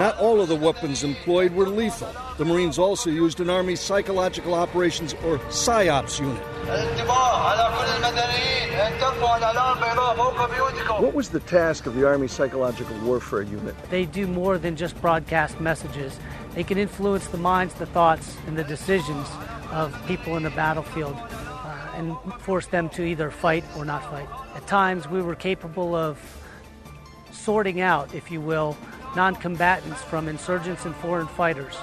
Not 0.00 0.16
all 0.16 0.40
of 0.40 0.48
the 0.48 0.56
weapons 0.56 1.04
employed 1.04 1.52
were 1.52 1.68
lethal. 1.68 2.10
The 2.38 2.44
Marines 2.46 2.78
also 2.78 3.10
used 3.10 3.38
an 3.38 3.50
Army 3.50 3.76
Psychological 3.76 4.54
Operations 4.54 5.12
or 5.26 5.36
PSYOPS 5.50 6.18
unit. 6.18 6.42
What 11.02 11.12
was 11.12 11.28
the 11.28 11.40
task 11.40 11.84
of 11.84 11.96
the 11.96 12.06
Army 12.06 12.28
Psychological 12.28 12.98
Warfare 13.00 13.42
Unit? 13.42 13.74
They 13.90 14.06
do 14.06 14.26
more 14.26 14.56
than 14.56 14.74
just 14.74 14.98
broadcast 15.02 15.60
messages. 15.60 16.18
They 16.54 16.64
can 16.64 16.78
influence 16.78 17.26
the 17.26 17.36
minds, 17.36 17.74
the 17.74 17.84
thoughts, 17.84 18.38
and 18.46 18.56
the 18.56 18.64
decisions 18.64 19.28
of 19.70 19.94
people 20.06 20.38
in 20.38 20.44
the 20.44 20.50
battlefield 20.50 21.14
uh, 21.14 21.92
and 21.96 22.16
force 22.40 22.66
them 22.68 22.88
to 22.88 23.04
either 23.04 23.30
fight 23.30 23.64
or 23.76 23.84
not 23.84 24.02
fight. 24.10 24.28
At 24.56 24.66
times, 24.66 25.06
we 25.08 25.20
were 25.20 25.34
capable 25.34 25.94
of 25.94 26.18
sorting 27.32 27.82
out, 27.82 28.14
if 28.14 28.30
you 28.30 28.40
will, 28.40 28.78
non 29.16 29.34
combatants 29.34 30.02
from 30.02 30.28
insurgents 30.28 30.84
and 30.84 30.94
foreign 30.96 31.26
fighters. 31.26 31.76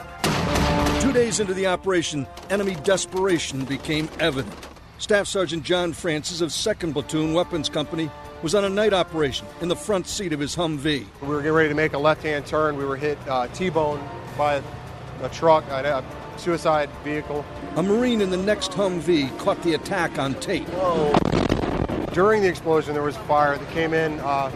Two 1.01 1.13
days 1.13 1.39
into 1.39 1.53
the 1.53 1.67
operation, 1.67 2.27
enemy 2.49 2.75
desperation 2.83 3.65
became 3.65 4.09
evident. 4.19 4.55
Staff 4.99 5.27
Sergeant 5.27 5.63
John 5.63 5.93
Francis 5.93 6.41
of 6.41 6.49
2nd 6.49 6.93
Platoon 6.93 7.33
Weapons 7.33 7.69
Company 7.69 8.09
was 8.41 8.55
on 8.55 8.65
a 8.65 8.69
night 8.69 8.93
operation 8.93 9.45
in 9.61 9.67
the 9.67 9.75
front 9.75 10.07
seat 10.07 10.33
of 10.33 10.39
his 10.39 10.55
Humvee. 10.55 11.05
We 11.21 11.27
were 11.27 11.37
getting 11.37 11.53
ready 11.53 11.69
to 11.69 11.75
make 11.75 11.93
a 11.93 11.97
left 11.97 12.23
hand 12.23 12.45
turn. 12.45 12.77
We 12.77 12.85
were 12.85 12.97
hit 12.97 13.17
uh, 13.27 13.47
T 13.49 13.69
bone 13.69 14.03
by 14.37 14.61
a 15.21 15.29
truck, 15.29 15.65
a 15.69 16.03
suicide 16.37 16.89
vehicle. 17.03 17.45
A 17.75 17.83
Marine 17.83 18.21
in 18.21 18.29
the 18.29 18.37
next 18.37 18.71
Humvee 18.71 19.35
caught 19.39 19.61
the 19.63 19.73
attack 19.73 20.17
on 20.17 20.33
tape. 20.35 20.67
Whoa. 20.69 21.13
During 22.13 22.41
the 22.41 22.47
explosion, 22.47 22.93
there 22.93 23.03
was 23.03 23.17
fire 23.17 23.57
that 23.57 23.69
came 23.71 23.93
in 23.93 24.19
uh, 24.21 24.51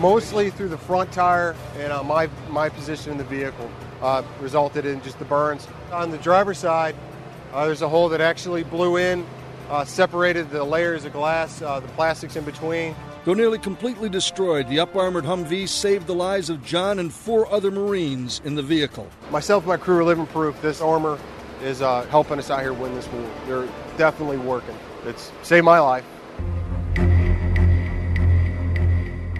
mostly 0.00 0.50
through 0.50 0.68
the 0.68 0.78
front 0.78 1.12
tire 1.12 1.54
and 1.78 1.92
uh, 1.92 2.02
my, 2.02 2.28
my 2.50 2.68
position 2.68 3.12
in 3.12 3.18
the 3.18 3.24
vehicle. 3.24 3.70
Uh, 4.02 4.22
resulted 4.38 4.84
in 4.84 5.00
just 5.00 5.18
the 5.18 5.24
burns. 5.24 5.66
On 5.90 6.10
the 6.10 6.18
driver's 6.18 6.58
side, 6.58 6.94
uh, 7.54 7.64
there's 7.64 7.80
a 7.80 7.88
hole 7.88 8.10
that 8.10 8.20
actually 8.20 8.62
blew 8.62 8.98
in, 8.98 9.24
uh, 9.70 9.82
separated 9.82 10.50
the 10.50 10.62
layers 10.62 11.06
of 11.06 11.12
glass, 11.14 11.62
uh, 11.62 11.80
the 11.80 11.88
plastics 11.88 12.36
in 12.36 12.44
between. 12.44 12.94
Though 13.24 13.32
nearly 13.32 13.58
completely 13.58 14.10
destroyed, 14.10 14.68
the 14.68 14.80
up 14.80 14.94
armored 14.94 15.24
Humvee 15.24 15.66
saved 15.66 16.06
the 16.06 16.14
lives 16.14 16.50
of 16.50 16.62
John 16.62 16.98
and 16.98 17.10
four 17.10 17.50
other 17.50 17.70
Marines 17.70 18.42
in 18.44 18.54
the 18.54 18.62
vehicle. 18.62 19.08
Myself 19.30 19.62
and 19.62 19.68
my 19.68 19.78
crew 19.78 20.00
are 20.00 20.04
living 20.04 20.26
proof 20.26 20.60
this 20.60 20.82
armor 20.82 21.18
is 21.62 21.80
uh, 21.80 22.02
helping 22.10 22.38
us 22.38 22.50
out 22.50 22.60
here 22.60 22.74
win 22.74 22.94
this 22.94 23.08
war. 23.08 23.30
They're 23.46 23.68
definitely 23.96 24.36
working. 24.36 24.76
It's 25.06 25.32
saved 25.42 25.64
my 25.64 25.78
life. 25.78 26.04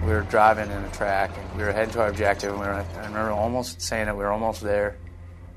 We 0.05 0.11
were 0.11 0.21
driving 0.21 0.69
in 0.69 0.83
a 0.83 0.91
track 0.91 1.31
and 1.35 1.57
we 1.57 1.63
were 1.63 1.71
heading 1.71 1.91
to 1.95 2.01
our 2.01 2.09
objective. 2.09 2.51
And 2.51 2.59
we 2.59 2.67
were, 2.67 2.73
I 2.73 3.05
remember 3.07 3.31
almost 3.31 3.81
saying 3.81 4.05
that 4.05 4.15
we 4.15 4.23
were 4.23 4.31
almost 4.31 4.61
there, 4.61 4.97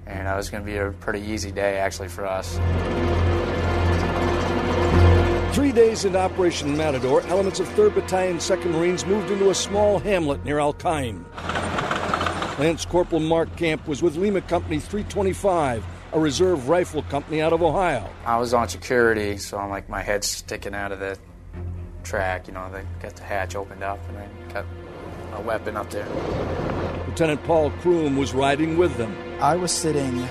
and 0.07 0.27
it 0.27 0.35
was 0.35 0.49
going 0.49 0.65
to 0.65 0.67
be 0.67 0.79
a 0.79 0.91
pretty 0.91 1.21
easy 1.21 1.53
day 1.53 1.77
actually 1.77 2.09
for 2.09 2.25
us. 2.25 2.59
Three 5.55 5.73
days 5.73 6.07
into 6.07 6.19
Operation 6.19 6.75
Matador, 6.79 7.21
elements 7.27 7.61
of 7.61 7.69
3rd 7.71 7.97
Battalion, 7.97 8.39
2nd 8.39 8.71
Marines 8.71 9.05
moved 9.05 9.31
into 9.31 9.51
a 9.51 9.55
small 9.55 9.99
hamlet 9.99 10.43
near 10.47 10.61
Al 10.61 10.73
Qaim. 10.73 11.25
Lance 12.59 12.87
Corporal 12.87 13.21
Mark 13.21 13.55
Camp 13.57 13.87
was 13.87 14.03
with 14.03 14.17
Lima 14.17 14.41
Company 14.41 14.79
325, 14.79 15.85
a 16.15 16.19
reserve 16.19 16.71
rifle 16.71 17.03
company 17.03 17.43
out 17.43 17.53
of 17.53 17.63
Ohio. 17.63 18.09
I 18.25 18.39
was 18.39 18.55
on 18.55 18.69
security, 18.69 19.37
so 19.37 19.59
I'm 19.59 19.69
like 19.69 19.91
my 19.91 20.03
head's 20.03 20.27
sticking 20.27 20.75
out 20.75 20.91
of 20.91 21.01
the 21.01 21.19
track. 22.03 22.47
You 22.47 22.55
know, 22.55 22.71
they 22.71 22.83
got 23.01 23.17
the 23.17 23.23
hatch 23.23 23.55
opened 23.55 23.83
up 23.83 23.99
and 24.09 24.19
I 24.19 24.53
got 24.53 24.67
a 25.35 25.41
weapon 25.43 25.77
up 25.77 25.91
there. 25.91 26.09
Lieutenant 27.07 27.43
Paul 27.45 27.71
Kroom 27.83 28.19
was 28.19 28.35
riding 28.35 28.77
with 28.77 28.97
them. 28.97 29.17
I 29.41 29.57
was 29.57 29.73
sitting 29.73 30.27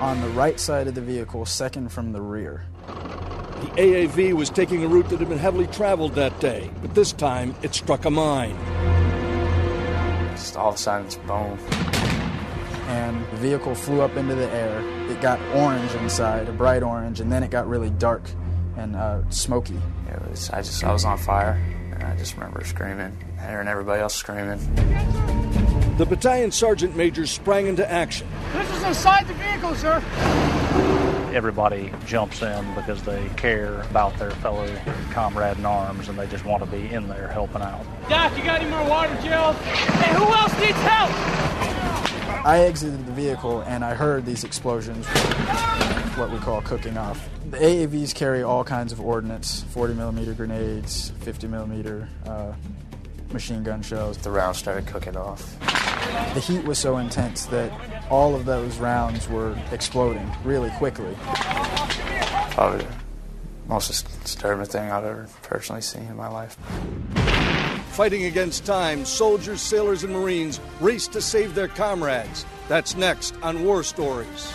on 0.00 0.20
the 0.20 0.28
right 0.30 0.58
side 0.58 0.88
of 0.88 0.94
the 0.94 1.00
vehicle, 1.00 1.46
second 1.46 1.90
from 1.90 2.12
the 2.12 2.20
rear. 2.20 2.64
The 2.86 3.68
AAV 3.76 4.32
was 4.32 4.50
taking 4.50 4.84
a 4.84 4.88
route 4.88 5.08
that 5.10 5.20
had 5.20 5.28
been 5.28 5.38
heavily 5.38 5.68
traveled 5.68 6.14
that 6.16 6.38
day, 6.40 6.68
but 6.82 6.94
this 6.94 7.12
time 7.12 7.54
it 7.62 7.74
struck 7.74 8.04
a 8.04 8.10
mine. 8.10 8.56
Just 10.32 10.56
all 10.56 10.70
of 10.70 10.74
a 10.74 10.78
sudden, 10.78 11.06
it's 11.06 11.16
boom. 11.16 11.58
And 12.88 13.24
the 13.30 13.36
vehicle 13.36 13.74
flew 13.76 14.00
up 14.00 14.16
into 14.16 14.34
the 14.34 14.50
air. 14.50 14.80
It 15.08 15.20
got 15.20 15.40
orange 15.54 15.92
inside, 15.94 16.48
a 16.48 16.52
bright 16.52 16.82
orange, 16.82 17.20
and 17.20 17.30
then 17.30 17.44
it 17.44 17.50
got 17.50 17.68
really 17.68 17.90
dark 17.90 18.22
and 18.76 18.96
uh, 18.96 19.28
smoky. 19.30 19.78
It 20.08 20.30
was, 20.30 20.50
I 20.50 20.62
just, 20.62 20.82
I 20.84 20.92
was 20.92 21.04
on 21.04 21.18
fire, 21.18 21.60
and 21.92 22.02
I 22.02 22.16
just 22.16 22.34
remember 22.34 22.64
screaming, 22.64 23.16
hearing 23.40 23.68
everybody 23.68 24.00
else 24.00 24.14
screaming. 24.14 24.58
The 25.98 26.06
battalion 26.06 26.50
sergeant 26.50 26.96
major 26.96 27.26
sprang 27.26 27.66
into 27.66 27.88
action. 27.90 28.26
This 28.54 28.70
is 28.76 28.82
inside 28.82 29.28
the 29.28 29.34
vehicle, 29.34 29.74
sir. 29.74 30.02
Everybody 31.34 31.92
jumps 32.06 32.42
in 32.42 32.74
because 32.74 33.02
they 33.02 33.28
care 33.36 33.82
about 33.82 34.18
their 34.18 34.30
fellow 34.32 34.68
comrade 35.10 35.58
in 35.58 35.64
arms 35.64 36.08
and 36.08 36.18
they 36.18 36.26
just 36.26 36.44
want 36.44 36.62
to 36.62 36.70
be 36.70 36.92
in 36.92 37.08
there 37.08 37.28
helping 37.28 37.62
out. 37.62 37.84
Doc, 38.08 38.36
you 38.36 38.44
got 38.44 38.60
any 38.60 38.70
more 38.70 38.84
water, 38.88 39.14
Jill? 39.22 39.52
Hey, 39.52 40.14
who 40.14 40.24
else 40.24 40.52
needs 40.60 40.78
help? 40.78 41.10
I 42.44 42.64
exited 42.66 43.06
the 43.06 43.12
vehicle 43.12 43.60
and 43.62 43.84
I 43.84 43.94
heard 43.94 44.26
these 44.26 44.44
explosions, 44.44 45.06
what 46.16 46.30
we 46.30 46.38
call 46.38 46.60
cooking 46.62 46.96
off. 46.98 47.28
The 47.52 47.58
AAVs 47.58 48.14
carry 48.14 48.42
all 48.42 48.64
kinds 48.64 48.94
of 48.94 49.00
ordnance 49.02 49.62
40 49.74 49.92
millimeter 49.92 50.32
grenades, 50.32 51.12
50 51.20 51.48
millimeter 51.48 52.08
uh, 52.24 52.54
machine 53.30 53.62
gun 53.62 53.82
shells. 53.82 54.16
The 54.16 54.30
rounds 54.30 54.56
started 54.56 54.86
cooking 54.86 55.18
off. 55.18 55.60
The 56.32 56.40
heat 56.40 56.64
was 56.64 56.78
so 56.78 56.96
intense 56.96 57.44
that 57.46 57.70
all 58.10 58.34
of 58.34 58.46
those 58.46 58.78
rounds 58.78 59.28
were 59.28 59.54
exploding 59.70 60.26
really 60.44 60.70
quickly. 60.78 61.14
Probably 62.52 62.86
the 62.86 62.92
most 63.68 64.22
disturbing 64.22 64.64
thing 64.64 64.90
I've 64.90 65.04
ever 65.04 65.28
personally 65.42 65.82
seen 65.82 66.04
in 66.04 66.16
my 66.16 66.28
life. 66.28 66.56
Fighting 67.90 68.24
against 68.24 68.64
time, 68.64 69.04
soldiers, 69.04 69.60
sailors, 69.60 70.04
and 70.04 70.14
Marines 70.14 70.58
race 70.80 71.06
to 71.08 71.20
save 71.20 71.54
their 71.54 71.68
comrades. 71.68 72.46
That's 72.68 72.96
next 72.96 73.34
on 73.42 73.62
War 73.62 73.82
Stories. 73.82 74.50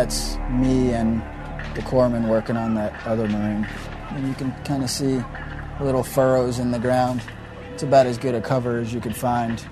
that's 0.00 0.38
me 0.48 0.94
and 0.94 1.20
the 1.76 1.82
corpsman 1.82 2.26
working 2.26 2.56
on 2.56 2.74
that 2.74 2.90
other 3.06 3.28
marine. 3.28 3.68
And 4.12 4.26
you 4.26 4.32
can 4.32 4.50
kind 4.64 4.82
of 4.82 4.88
see 4.88 5.22
little 5.78 6.02
furrows 6.02 6.58
in 6.58 6.70
the 6.70 6.78
ground. 6.78 7.20
It's 7.74 7.82
about 7.82 8.06
as 8.06 8.16
good 8.16 8.34
a 8.34 8.40
cover 8.40 8.78
as 8.78 8.94
you 8.94 9.00
could 9.02 9.14
find. 9.14 9.62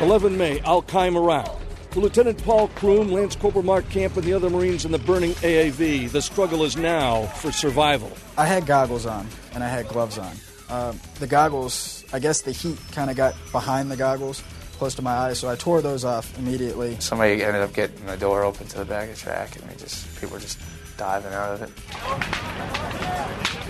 11 0.00 0.38
May, 0.38 0.60
Al 0.60 0.82
Qaim, 0.82 1.16
Iraq. 1.16 1.60
For 1.90 2.00
Lieutenant 2.00 2.42
Paul 2.42 2.68
Kroom, 2.68 3.12
Lance 3.12 3.36
Corporal 3.36 3.62
Mark 3.62 3.86
Camp, 3.90 4.16
and 4.16 4.24
the 4.24 4.32
other 4.32 4.48
Marines 4.48 4.86
in 4.86 4.90
the 4.90 4.98
burning 4.98 5.32
AAV, 5.32 6.10
the 6.10 6.22
struggle 6.22 6.64
is 6.64 6.78
now 6.78 7.26
for 7.26 7.52
survival. 7.52 8.10
I 8.38 8.46
had 8.46 8.64
goggles 8.64 9.04
on 9.04 9.28
and 9.52 9.62
I 9.62 9.68
had 9.68 9.86
gloves 9.86 10.16
on. 10.16 10.34
Uh, 10.70 10.94
the 11.18 11.26
goggles, 11.26 12.06
I 12.10 12.20
guess 12.20 12.40
the 12.40 12.52
heat 12.52 12.78
kind 12.92 13.10
of 13.10 13.16
got 13.16 13.34
behind 13.52 13.90
the 13.90 13.96
goggles, 13.98 14.42
close 14.72 14.94
to 14.96 15.02
my 15.02 15.12
eyes, 15.12 15.38
so 15.38 15.48
I 15.48 15.56
tore 15.56 15.80
those 15.82 16.04
off 16.04 16.36
immediately. 16.38 16.96
Somebody 17.00 17.42
ended 17.42 17.62
up 17.62 17.72
getting 17.72 18.06
the 18.06 18.16
door 18.16 18.44
open 18.44 18.66
to 18.68 18.78
the 18.78 18.84
back 18.84 19.08
of 19.08 19.14
the 19.14 19.20
track, 19.20 19.56
and 19.56 19.68
they 19.68 19.76
just 19.76 20.20
people 20.20 20.34
were 20.34 20.40
just 20.40 20.58
diving 20.96 21.32
out 21.32 21.54
of 21.54 21.62
it. 21.62 21.70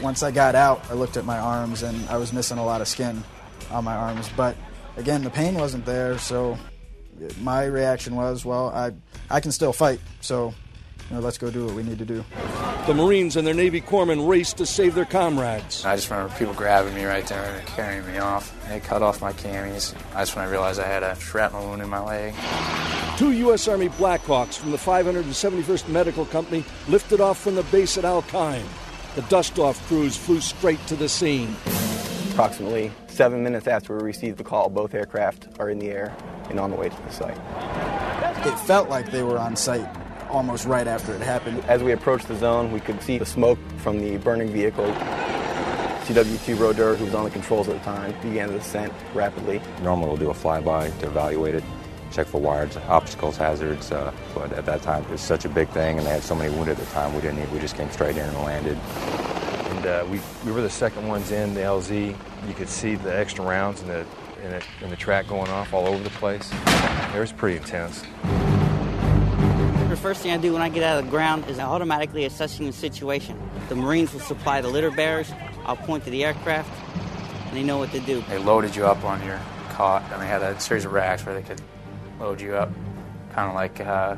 Once 0.03 0.23
I 0.23 0.31
got 0.31 0.55
out, 0.55 0.85
I 0.91 0.95
looked 0.95 1.17
at 1.17 1.25
my 1.25 1.39
arms 1.39 1.83
and 1.83 2.09
I 2.09 2.17
was 2.17 2.33
missing 2.33 2.59
a 2.59 2.65
lot 2.65 2.81
of 2.81 2.89
skin 2.89 3.23
on 3.71 3.85
my 3.85 3.95
arms, 3.95 4.29
but 4.37 4.57
again, 4.97 5.23
the 5.23 5.31
pain 5.31 5.55
wasn't 5.55 5.85
there, 5.87 6.19
so 6.19 6.59
my 7.41 7.65
reaction 7.65 8.17
was, 8.17 8.45
well, 8.45 8.71
I, 8.71 8.93
I 9.31 9.41
can 9.41 9.53
still 9.53 9.73
fight, 9.73 10.01
so 10.21 10.55
you 11.11 11.17
know, 11.17 11.23
let's 11.23 11.39
go 11.39 11.51
do 11.51 11.67
what 11.67 11.75
we 11.75 11.83
need 11.83 11.99
to 11.99 12.05
do. 12.05 12.25
The 12.87 12.95
Marines 12.95 13.37
and 13.37 13.47
their 13.47 13.55
Navy 13.55 13.81
corpsmen 13.81 14.27
raced 14.29 14.57
to 14.59 14.67
save 14.67 14.95
their 14.95 15.05
comrades. 15.05 15.85
I 15.85 15.97
just 15.97 16.11
remember 16.11 16.35
people 16.37 16.55
grabbing 16.55 16.95
me 16.95 17.05
right 17.05 17.27
there 17.27 17.43
and 17.43 17.67
carrying 17.67 18.07
me 18.07 18.19
off. 18.19 18.57
They 18.69 18.81
cut 18.81 19.03
off 19.03 19.21
my 19.21 19.33
camis. 19.33 19.95
That's 20.13 20.35
when 20.35 20.45
I 20.45 20.49
realized 20.49 20.81
I 20.81 20.87
had 20.87 21.03
a 21.03 21.15
shrapnel 21.21 21.67
wound 21.67 21.83
in 21.83 21.89
my 21.89 22.01
leg. 22.01 22.35
Two 23.19 23.33
U.S. 23.33 23.69
Army 23.69 23.89
Blackhawks 23.91 24.55
from 24.55 24.71
the 24.71 24.79
571st 24.79 25.89
Medical 25.89 26.25
Company 26.27 26.65
lifted 26.89 27.21
off 27.21 27.39
from 27.39 27.55
the 27.55 27.63
base 27.65 27.99
at 27.99 28.05
Al 28.05 28.23
Qaim. 28.23 28.65
The 29.15 29.23
dust-off 29.23 29.87
crews 29.87 30.17
flew 30.17 30.41
straight 30.41 30.85
to 30.87 30.97
the 30.97 31.09
scene. 31.09 31.55
Approximately 32.31 32.91
seven 33.09 33.43
minutes 33.45 33.67
after 33.67 33.95
we 33.95 34.03
received 34.03 34.39
the 34.39 34.45
call, 34.45 34.71
both 34.71 34.95
aircraft 34.95 35.49
are 35.59 35.69
in 35.69 35.79
the 35.79 35.91
air 35.91 36.17
and 36.49 36.59
on 36.59 36.71
the 36.71 36.77
way 36.77 36.89
to 36.89 36.97
the 36.97 37.11
site. 37.11 37.37
It 38.47 38.59
felt 38.61 38.89
like 38.89 39.13
they 39.13 39.23
were 39.23 39.39
on 39.39 39.55
site 39.55 39.87
almost 40.33 40.65
right 40.67 40.87
after 40.87 41.15
it 41.15 41.21
happened. 41.21 41.63
As 41.67 41.83
we 41.83 41.93
approached 41.93 42.27
the 42.27 42.37
zone, 42.37 42.73
we 42.73 42.81
could 42.81 43.01
see 43.03 43.19
the 43.19 43.27
smoke 43.27 43.59
from 43.79 44.01
the 44.01 44.17
burning 44.19 44.49
vehicle. 44.49 44.87
CW2 46.07 46.59
Roder, 46.59 46.97
who 46.97 47.05
was 47.05 47.15
on 47.15 47.25
the 47.25 47.31
controls 47.31 47.69
at 47.69 47.79
the 47.79 47.85
time, 47.85 48.13
began 48.23 48.49
the 48.49 48.55
descent 48.55 48.93
rapidly. 49.15 49.61
Normally 49.83 50.09
we'll 50.09 50.17
do 50.17 50.31
a 50.31 50.35
flyby 50.35 50.99
to 51.01 51.07
evaluate 51.07 51.55
it, 51.55 51.63
check 52.11 52.27
for 52.27 52.41
wires, 52.41 52.77
obstacles, 52.89 53.37
hazards, 53.37 53.93
uh, 53.93 54.13
but 54.35 54.53
at 54.53 54.67
that 54.67 54.83
time 54.83 55.05
it 55.05 55.11
was 55.11 55.21
such 55.21 55.45
a 55.45 55.49
big 55.49 55.69
thing 55.69 55.99
and 55.99 56.07
they 56.07 56.11
had 56.11 56.23
so 56.23 56.35
many 56.35 56.53
wounded 56.53 56.79
at 56.79 56.85
the 56.85 56.93
time, 56.93 57.15
we 57.15 57.21
didn't 57.21 57.39
need, 57.39 57.53
we 57.53 57.61
just 57.61 57.77
came 57.77 57.91
straight 57.93 58.17
in 58.17 58.25
and 58.25 58.39
landed. 58.39 58.77
And 59.77 59.87
uh, 59.87 60.07
we, 60.11 60.21
we 60.45 60.51
were 60.51 60.63
the 60.63 60.71
second 60.71 61.07
ones 61.07 61.31
in 61.31 61.55
the 61.55 61.61
LZ. 61.61 62.17
You 62.49 62.55
could 62.55 62.69
see 62.69 62.97
the 62.97 63.17
extra 63.17 63.45
rounds 63.45 63.83
in 63.83 63.89
the, 63.89 64.01
in, 64.43 64.51
the, 64.51 64.63
in 64.83 64.91
the 64.91 64.97
track 64.97 65.29
going 65.29 65.51
off 65.51 65.73
all 65.73 65.87
over 65.87 66.03
the 66.03 66.11
place. 66.11 66.51
It 67.15 67.21
was 67.21 67.33
pretty 67.33 67.59
intense. 67.59 68.03
The 70.03 70.09
first 70.09 70.23
thing 70.23 70.33
I 70.33 70.37
do 70.37 70.53
when 70.53 70.63
I 70.63 70.69
get 70.69 70.83
out 70.83 70.99
of 70.99 71.05
the 71.05 71.11
ground 71.13 71.49
is 71.49 71.61
automatically 71.61 72.25
assessing 72.25 72.67
the 72.67 72.73
situation. 72.73 73.39
The 73.69 73.77
Marines 73.77 74.13
will 74.13 74.19
supply 74.19 74.61
the 74.61 74.67
litter 74.67 74.91
bearers. 74.91 75.31
I'll 75.65 75.77
point 75.77 76.03
to 76.07 76.11
the 76.11 76.25
aircraft, 76.25 76.69
and 77.47 77.57
they 77.57 77.63
know 77.63 77.79
what 77.79 77.93
to 77.93 78.01
do. 78.01 78.21
They 78.23 78.39
loaded 78.39 78.75
you 78.75 78.85
up 78.85 79.05
on 79.05 79.25
your 79.25 79.39
cot, 79.69 80.03
and 80.11 80.21
they 80.21 80.27
had 80.27 80.43
a 80.43 80.59
series 80.59 80.85
of 80.85 80.93
racks 80.93 81.25
where 81.25 81.37
they 81.37 81.43
could 81.43 81.63
load 82.19 82.41
you 82.41 82.57
up, 82.57 82.73
kind 83.33 83.49
of 83.49 83.55
like 83.55 83.79
uh, 83.79 84.17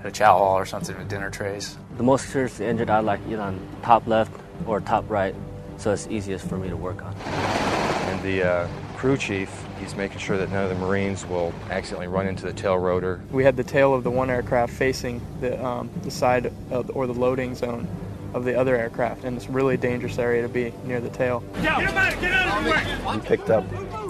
at 0.00 0.06
a 0.06 0.10
chow 0.10 0.36
hall 0.36 0.58
or 0.58 0.66
something 0.66 0.98
with 0.98 1.08
dinner 1.08 1.30
trays. 1.30 1.78
The 1.96 2.02
most 2.02 2.28
seriously 2.30 2.66
injured, 2.66 2.90
I 2.90 2.98
like 2.98 3.20
either 3.28 3.42
on 3.42 3.64
top 3.82 4.08
left 4.08 4.32
or 4.66 4.80
top 4.80 5.08
right, 5.08 5.36
so 5.76 5.92
it's 5.92 6.08
easiest 6.08 6.48
for 6.48 6.58
me 6.58 6.68
to 6.68 6.76
work 6.76 7.00
on. 7.04 7.14
And 7.14 8.20
the 8.24 8.42
uh, 8.42 8.68
crew 8.96 9.16
chief, 9.16 9.64
he's 9.82 9.96
making 9.96 10.18
sure 10.18 10.38
that 10.38 10.50
none 10.50 10.62
of 10.62 10.70
the 10.70 10.76
Marines 10.76 11.26
will 11.26 11.52
accidentally 11.68 12.06
run 12.06 12.26
into 12.26 12.46
the 12.46 12.52
tail 12.52 12.78
rotor. 12.78 13.20
We 13.32 13.44
had 13.44 13.56
the 13.56 13.64
tail 13.64 13.94
of 13.94 14.04
the 14.04 14.10
one 14.10 14.30
aircraft 14.30 14.72
facing 14.72 15.20
the, 15.40 15.62
um, 15.64 15.90
the 16.02 16.10
side 16.10 16.52
of, 16.70 16.90
or 16.94 17.06
the 17.06 17.14
loading 17.14 17.54
zone 17.54 17.88
of 18.32 18.44
the 18.44 18.54
other 18.58 18.76
aircraft, 18.76 19.24
and 19.24 19.36
it's 19.36 19.46
a 19.46 19.50
really 19.50 19.76
dangerous 19.76 20.18
area 20.18 20.40
to 20.42 20.48
be 20.48 20.72
near 20.84 21.00
the 21.00 21.10
tail. 21.10 21.40
Get 21.60 21.80
him 21.80 21.96
out, 21.96 22.20
get 22.20 22.32
out 22.32 22.58
of 22.58 22.64
the 22.64 22.70
way! 22.70 23.16
We 23.16 23.20
picked 23.26 23.50
up 23.50 23.64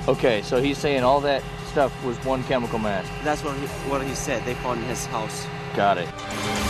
Okay, 0.08 0.42
so 0.42 0.60
he's 0.60 0.76
saying 0.76 1.04
all 1.04 1.22
that 1.22 1.42
stuff 1.68 2.04
was 2.04 2.18
one 2.18 2.44
chemical 2.44 2.78
mask. 2.78 3.10
That's 3.24 3.42
what 3.42 3.56
he, 3.56 3.66
what 3.88 4.02
he 4.04 4.14
said. 4.14 4.44
They 4.44 4.52
found 4.52 4.82
in 4.82 4.86
his 4.88 5.06
house. 5.06 5.46
Got 5.74 5.96
it. 5.96 6.63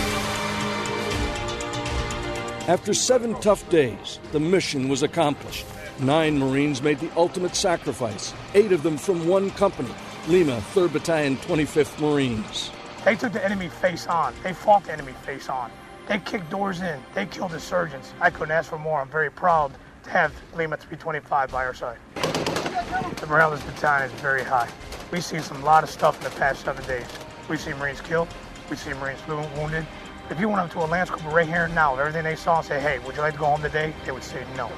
After 2.66 2.94
seven 2.94 3.38
tough 3.40 3.68
days, 3.68 4.18
the 4.32 4.40
mission 4.40 4.88
was 4.88 5.02
accomplished. 5.02 5.66
Nine 5.98 6.38
Marines 6.38 6.80
made 6.80 6.98
the 6.98 7.10
ultimate 7.14 7.54
sacrifice, 7.54 8.32
eight 8.54 8.72
of 8.72 8.82
them 8.82 8.96
from 8.96 9.28
one 9.28 9.50
company, 9.50 9.94
Lima, 10.28 10.62
3rd 10.72 10.94
Battalion, 10.94 11.36
25th 11.36 12.00
Marines. 12.00 12.70
They 13.04 13.16
took 13.16 13.34
the 13.34 13.44
enemy 13.44 13.68
face 13.68 14.06
on. 14.06 14.32
They 14.42 14.54
fought 14.54 14.84
the 14.84 14.94
enemy 14.94 15.12
face 15.26 15.50
on. 15.50 15.70
They 16.08 16.18
kicked 16.20 16.48
doors 16.48 16.80
in. 16.80 16.98
They 17.14 17.26
killed 17.26 17.52
insurgents. 17.52 18.14
I 18.18 18.30
couldn't 18.30 18.52
ask 18.52 18.70
for 18.70 18.78
more. 18.78 18.98
I'm 18.98 19.10
very 19.10 19.30
proud 19.30 19.70
to 20.04 20.10
have 20.10 20.32
Lima 20.54 20.78
325 20.78 21.50
by 21.50 21.66
our 21.66 21.74
side. 21.74 21.98
The 22.14 23.26
morale 23.28 23.52
of 23.52 23.62
this 23.62 23.74
battalion 23.74 24.10
is 24.10 24.20
very 24.22 24.42
high. 24.42 24.70
We've 25.12 25.22
seen 25.22 25.42
some 25.42 25.62
lot 25.62 25.84
of 25.84 25.90
stuff 25.90 26.16
in 26.16 26.24
the 26.24 26.40
past 26.40 26.64
seven 26.64 26.82
days. 26.86 27.06
We've 27.46 27.60
seen 27.60 27.76
Marines 27.76 28.00
killed. 28.00 28.28
We've 28.70 28.78
seen 28.78 28.98
Marines 29.00 29.20
wounded. 29.28 29.86
If 30.30 30.40
you 30.40 30.48
went 30.48 30.62
up 30.62 30.70
to 30.72 30.78
a 30.82 30.86
Lance 30.86 31.10
Corporal 31.10 31.34
right 31.34 31.46
here 31.46 31.64
and 31.64 31.74
now, 31.74 31.96
everything 31.96 32.24
they 32.24 32.34
saw 32.34 32.56
and 32.56 32.66
say, 32.66 32.80
hey, 32.80 32.98
would 33.00 33.14
you 33.14 33.20
like 33.20 33.34
to 33.34 33.38
go 33.38 33.44
home 33.44 33.60
today? 33.60 33.92
They 34.06 34.12
would 34.12 34.24
say 34.24 34.42
no. 34.56 34.68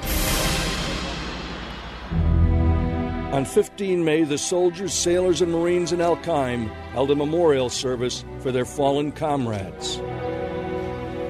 On 3.32 3.44
15 3.44 4.04
May, 4.04 4.24
the 4.24 4.38
soldiers, 4.38 4.92
sailors, 4.92 5.42
and 5.42 5.52
Marines 5.52 5.92
in 5.92 6.00
Al 6.00 6.16
Qaim 6.16 6.68
held 6.90 7.12
a 7.12 7.14
memorial 7.14 7.68
service 7.68 8.24
for 8.40 8.50
their 8.50 8.64
fallen 8.64 9.12
comrades. 9.12 10.00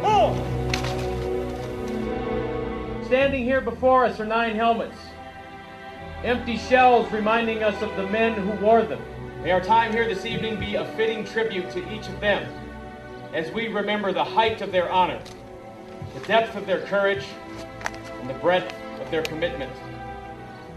Oh! 0.02 0.32
Standing 3.04 3.44
here 3.44 3.60
before 3.60 4.06
us 4.06 4.18
are 4.18 4.24
nine 4.24 4.56
helmets. 4.56 4.96
Empty 6.24 6.56
shells 6.56 7.12
reminding 7.12 7.62
us 7.62 7.80
of 7.82 7.94
the 7.96 8.06
men 8.06 8.32
who 8.32 8.64
wore 8.64 8.82
them. 8.82 9.02
May 9.42 9.50
our 9.50 9.60
time 9.60 9.92
here 9.92 10.08
this 10.08 10.24
evening 10.24 10.58
be 10.58 10.76
a 10.76 10.86
fitting 10.96 11.22
tribute 11.22 11.70
to 11.72 11.92
each 11.92 12.08
of 12.08 12.18
them 12.20 12.65
as 13.32 13.50
we 13.52 13.68
remember 13.68 14.12
the 14.12 14.24
height 14.24 14.60
of 14.60 14.72
their 14.72 14.90
honor, 14.90 15.20
the 16.14 16.20
depth 16.26 16.56
of 16.56 16.66
their 16.66 16.80
courage, 16.86 17.24
and 18.20 18.30
the 18.30 18.34
breadth 18.34 18.74
of 19.00 19.10
their 19.10 19.22
commitment. 19.22 19.72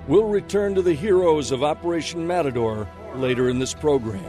We'll 0.08 0.26
return 0.26 0.76
to 0.76 0.82
the 0.82 0.94
heroes 0.94 1.52
of 1.52 1.64
Operation 1.64 2.26
Matador 2.26 2.88
later 3.16 3.50
in 3.50 3.60
this 3.60 3.74
program. 3.74 4.24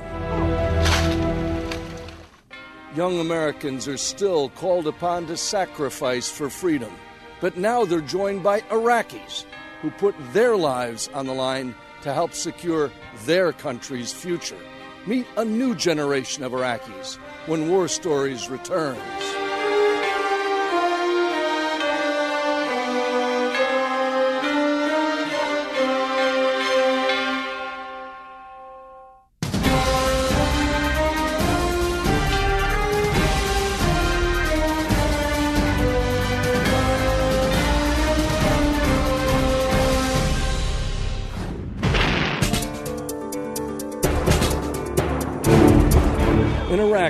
Young 2.94 3.20
Americans 3.20 3.86
are 3.86 3.96
still 3.96 4.48
called 4.50 4.86
upon 4.86 5.26
to 5.28 5.36
sacrifice 5.36 6.28
for 6.28 6.50
freedom, 6.50 6.92
but 7.40 7.56
now 7.56 7.84
they're 7.84 8.00
joined 8.00 8.42
by 8.42 8.60
Iraqis 8.62 9.44
who 9.80 9.90
put 9.92 10.14
their 10.32 10.56
lives 10.56 11.08
on 11.14 11.26
the 11.26 11.32
line 11.32 11.74
to 12.02 12.12
help 12.12 12.34
secure 12.34 12.90
their 13.24 13.52
country's 13.52 14.12
future. 14.12 14.58
Meet 15.06 15.26
a 15.36 15.44
new 15.44 15.74
generation 15.74 16.44
of 16.44 16.52
Iraqis 16.52 17.18
when 17.46 17.68
War 17.68 17.88
Stories 17.88 18.48
returns. 18.48 19.39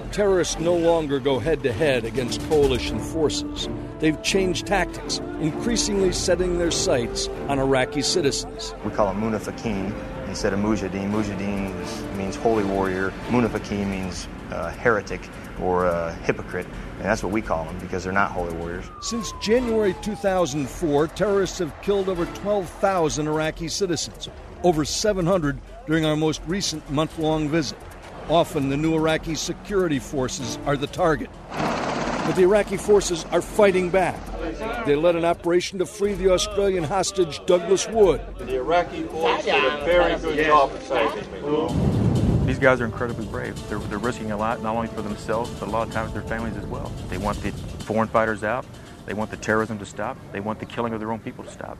Iraq, 0.00 0.12
terrorists 0.12 0.58
no 0.58 0.74
longer 0.74 1.20
go 1.20 1.38
head 1.38 1.62
to 1.62 1.72
head 1.72 2.04
against 2.04 2.40
coalition 2.48 2.98
forces. 2.98 3.68
They've 3.98 4.20
changed 4.22 4.66
tactics, 4.66 5.18
increasingly 5.40 6.12
setting 6.12 6.58
their 6.58 6.70
sights 6.70 7.28
on 7.48 7.58
Iraqi 7.58 8.02
citizens. 8.02 8.74
We 8.84 8.90
call 8.90 9.10
him 9.12 9.20
Munafiqeen 9.20 9.92
instead 10.26 10.52
of 10.52 10.60
Mujahideen. 10.60 11.10
Mujahideen 11.10 12.16
means 12.16 12.36
holy 12.36 12.64
warrior. 12.64 13.12
Munafiqeen 13.28 13.88
means 13.88 14.26
uh, 14.50 14.70
heretic 14.70 15.20
or 15.60 15.86
uh, 15.86 16.14
hypocrite. 16.22 16.66
And 16.96 17.04
that's 17.04 17.22
what 17.22 17.32
we 17.32 17.42
call 17.42 17.64
them 17.64 17.78
because 17.78 18.04
they're 18.04 18.12
not 18.12 18.30
holy 18.30 18.54
warriors. 18.54 18.86
Since 19.02 19.32
January 19.42 19.94
2004, 20.02 21.08
terrorists 21.08 21.58
have 21.58 21.74
killed 21.82 22.08
over 22.08 22.24
12,000 22.26 23.26
Iraqi 23.26 23.68
citizens, 23.68 24.28
over 24.62 24.84
700 24.84 25.58
during 25.86 26.04
our 26.06 26.16
most 26.16 26.40
recent 26.46 26.88
month 26.90 27.18
long 27.18 27.48
visit. 27.48 27.78
Often 28.30 28.68
the 28.68 28.76
new 28.76 28.94
Iraqi 28.94 29.34
security 29.34 29.98
forces 29.98 30.56
are 30.64 30.76
the 30.76 30.86
target. 30.86 31.30
But 31.50 32.34
the 32.36 32.42
Iraqi 32.42 32.76
forces 32.76 33.24
are 33.32 33.42
fighting 33.42 33.90
back. 33.90 34.20
They 34.86 34.94
led 34.94 35.16
an 35.16 35.24
operation 35.24 35.80
to 35.80 35.86
free 35.86 36.14
the 36.14 36.30
Australian 36.30 36.84
hostage 36.84 37.44
Douglas 37.46 37.88
Wood. 37.88 38.20
The 38.38 38.54
Iraqi 38.54 39.02
force 39.02 39.44
did 39.44 39.64
a 39.64 39.84
very 39.84 40.16
good 40.20 40.46
job 40.46 40.70
of 40.72 40.80
saving 40.84 41.32
me. 41.32 42.46
These 42.46 42.60
guys 42.60 42.80
are 42.80 42.84
incredibly 42.84 43.26
brave. 43.26 43.56
They're, 43.68 43.80
they're 43.80 43.98
risking 43.98 44.30
a 44.30 44.36
lot, 44.36 44.62
not 44.62 44.76
only 44.76 44.86
for 44.86 45.02
themselves, 45.02 45.50
but 45.58 45.68
a 45.68 45.70
lot 45.72 45.88
of 45.88 45.92
times 45.92 46.12
their 46.12 46.22
families 46.22 46.56
as 46.56 46.66
well. 46.66 46.92
They 47.08 47.18
want 47.18 47.42
the 47.42 47.50
foreign 47.82 48.08
fighters 48.08 48.44
out. 48.44 48.64
They 49.06 49.14
want 49.14 49.32
the 49.32 49.38
terrorism 49.38 49.76
to 49.80 49.86
stop. 49.86 50.16
They 50.30 50.38
want 50.38 50.60
the 50.60 50.66
killing 50.66 50.92
of 50.92 51.00
their 51.00 51.10
own 51.10 51.18
people 51.18 51.42
to 51.42 51.50
stop. 51.50 51.78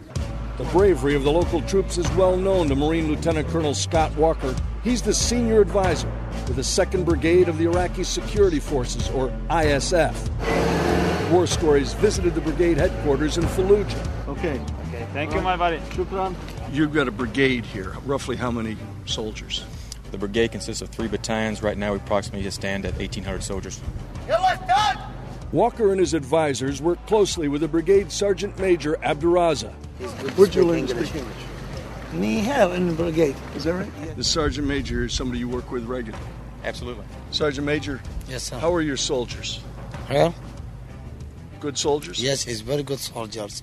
The 0.59 0.65
bravery 0.65 1.15
of 1.15 1.23
the 1.23 1.31
local 1.31 1.63
troops 1.63 1.97
is 1.97 2.11
well 2.13 2.37
known 2.37 2.69
to 2.71 2.75
Marine 2.75 3.07
Lieutenant 3.07 3.47
Colonel 3.49 3.73
Scott 3.73 4.13
Walker. 4.17 4.53
He's 4.83 5.03
the 5.03 5.12
senior 5.12 5.61
advisor 5.61 6.11
with 6.47 6.57
the 6.57 6.62
2nd 6.62 7.05
Brigade 7.05 7.49
of 7.49 7.59
the 7.59 7.64
Iraqi 7.64 8.03
Security 8.03 8.59
Forces, 8.59 9.11
or 9.11 9.29
ISF. 9.51 11.31
War 11.31 11.47
Stories 11.47 11.93
visited 11.95 12.35
the 12.35 12.40
brigade 12.40 12.79
headquarters 12.79 13.37
in 13.37 13.45
Fallujah. 13.45 14.29
Okay. 14.29 14.59
Okay, 14.88 15.07
thank 15.12 15.35
you, 15.35 15.43
my 15.43 15.55
buddy. 15.55 15.79
Shukran. 15.90 16.35
You've 16.73 16.95
got 16.95 17.09
a 17.09 17.11
brigade 17.11 17.66
here. 17.66 17.95
Roughly 18.07 18.37
how 18.37 18.51
many 18.51 18.79
soldiers? 19.05 19.64
The 20.12 20.19
brigade 20.19 20.53
consists 20.53 20.81
of 20.83 20.88
three 20.88 21.09
battalions. 21.09 21.62
Right 21.62 21.77
now, 21.77 21.93
we 21.93 21.99
approximately 21.99 22.51
stand 22.51 22.87
at 22.87 22.95
1,800 22.95 23.43
soldiers. 23.43 23.81
Walker 25.53 25.90
and 25.90 26.01
his 26.01 26.14
advisors 26.14 26.81
work 26.81 27.05
closely 27.07 27.49
with 27.49 27.61
the 27.61 27.69
brigade 27.69 28.11
sergeant 28.11 28.59
major 28.59 28.95
Abduraza. 29.03 29.73
Where'd 30.37 30.55
you 30.55 30.64
learn 30.64 30.87
to 30.87 31.07
speak 31.07 31.23
English? 31.23 31.50
Me 32.12 32.40
have 32.40 32.73
in 32.73 32.88
the 32.88 32.92
brigade. 32.92 33.37
Is 33.55 33.64
that 33.64 33.75
right? 33.75 34.16
The 34.16 34.25
sergeant 34.25 34.66
major 34.66 35.05
is 35.05 35.12
somebody 35.12 35.38
you 35.38 35.49
work 35.49 35.70
with 35.70 35.85
regularly. 35.87 36.25
Absolutely. 36.64 37.05
Sergeant 37.31 37.64
major. 37.66 38.01
Yes, 38.29 38.42
sir. 38.44 38.59
How 38.59 38.73
are 38.75 38.81
your 38.83 38.96
soldiers? 38.96 39.61
Well, 40.11 40.35
Good 41.61 41.77
soldiers? 41.79 42.23
yes, 42.23 42.42
he's 42.42 42.62
very 42.62 42.83
good 42.83 42.99
soldiers. 42.99 43.62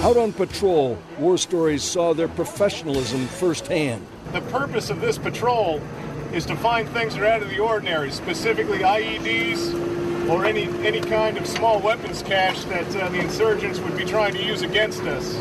Out 0.00 0.16
on 0.16 0.32
patrol, 0.32 0.98
War 1.18 1.38
Stories 1.38 1.82
saw 1.82 2.12
their 2.14 2.28
professionalism 2.28 3.26
firsthand. 3.26 4.04
The 4.32 4.40
purpose 4.42 4.90
of 4.90 5.00
this 5.00 5.16
patrol 5.18 5.80
is 6.32 6.44
to 6.46 6.56
find 6.56 6.88
things 6.88 7.14
that 7.14 7.22
are 7.22 7.26
out 7.26 7.42
of 7.42 7.48
the 7.50 7.58
ordinary, 7.60 8.10
specifically 8.10 8.78
IEDs 8.80 10.28
or 10.28 10.44
any 10.46 10.64
any 10.86 11.00
kind 11.00 11.36
of 11.36 11.46
small 11.46 11.78
weapons 11.80 12.22
cache 12.22 12.64
that 12.64 12.96
uh, 12.96 13.08
the 13.10 13.20
insurgents 13.20 13.78
would 13.78 13.96
be 13.96 14.04
trying 14.04 14.32
to 14.34 14.42
use 14.42 14.62
against 14.62 15.02
us. 15.02 15.34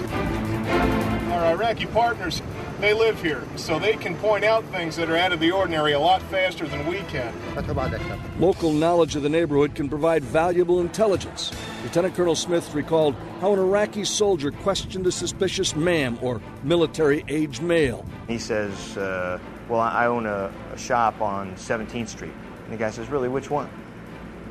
Our 1.43 1.55
Iraqi 1.55 1.87
partners, 1.87 2.41
they 2.79 2.93
live 2.93 3.21
here, 3.21 3.43
so 3.57 3.77
they 3.77 3.97
can 3.97 4.15
point 4.15 4.45
out 4.45 4.63
things 4.71 4.95
that 4.95 5.09
are 5.09 5.17
out 5.17 5.33
of 5.33 5.41
the 5.41 5.51
ordinary 5.51 5.91
a 5.91 5.99
lot 5.99 6.21
faster 6.21 6.65
than 6.65 6.87
we 6.87 6.99
can. 7.09 7.33
Local 8.39 8.71
knowledge 8.71 9.17
of 9.17 9.23
the 9.23 9.29
neighborhood 9.29 9.75
can 9.75 9.89
provide 9.89 10.23
valuable 10.23 10.79
intelligence. 10.79 11.51
Lieutenant 11.83 12.15
Colonel 12.15 12.35
Smith 12.35 12.73
recalled 12.73 13.13
how 13.41 13.51
an 13.51 13.59
Iraqi 13.59 14.05
soldier 14.05 14.51
questioned 14.51 15.05
a 15.05 15.11
suspicious 15.11 15.75
man 15.75 16.17
or 16.21 16.41
military 16.63 17.25
aged 17.27 17.61
male. 17.61 18.05
He 18.29 18.37
says, 18.37 18.97
uh, 18.97 19.37
Well, 19.67 19.81
I 19.81 20.05
own 20.05 20.25
a, 20.25 20.49
a 20.71 20.77
shop 20.77 21.19
on 21.19 21.55
17th 21.55 22.07
Street. 22.07 22.31
And 22.63 22.71
the 22.71 22.77
guy 22.77 22.89
says, 22.89 23.09
Really, 23.09 23.27
which 23.27 23.49
one? 23.49 23.69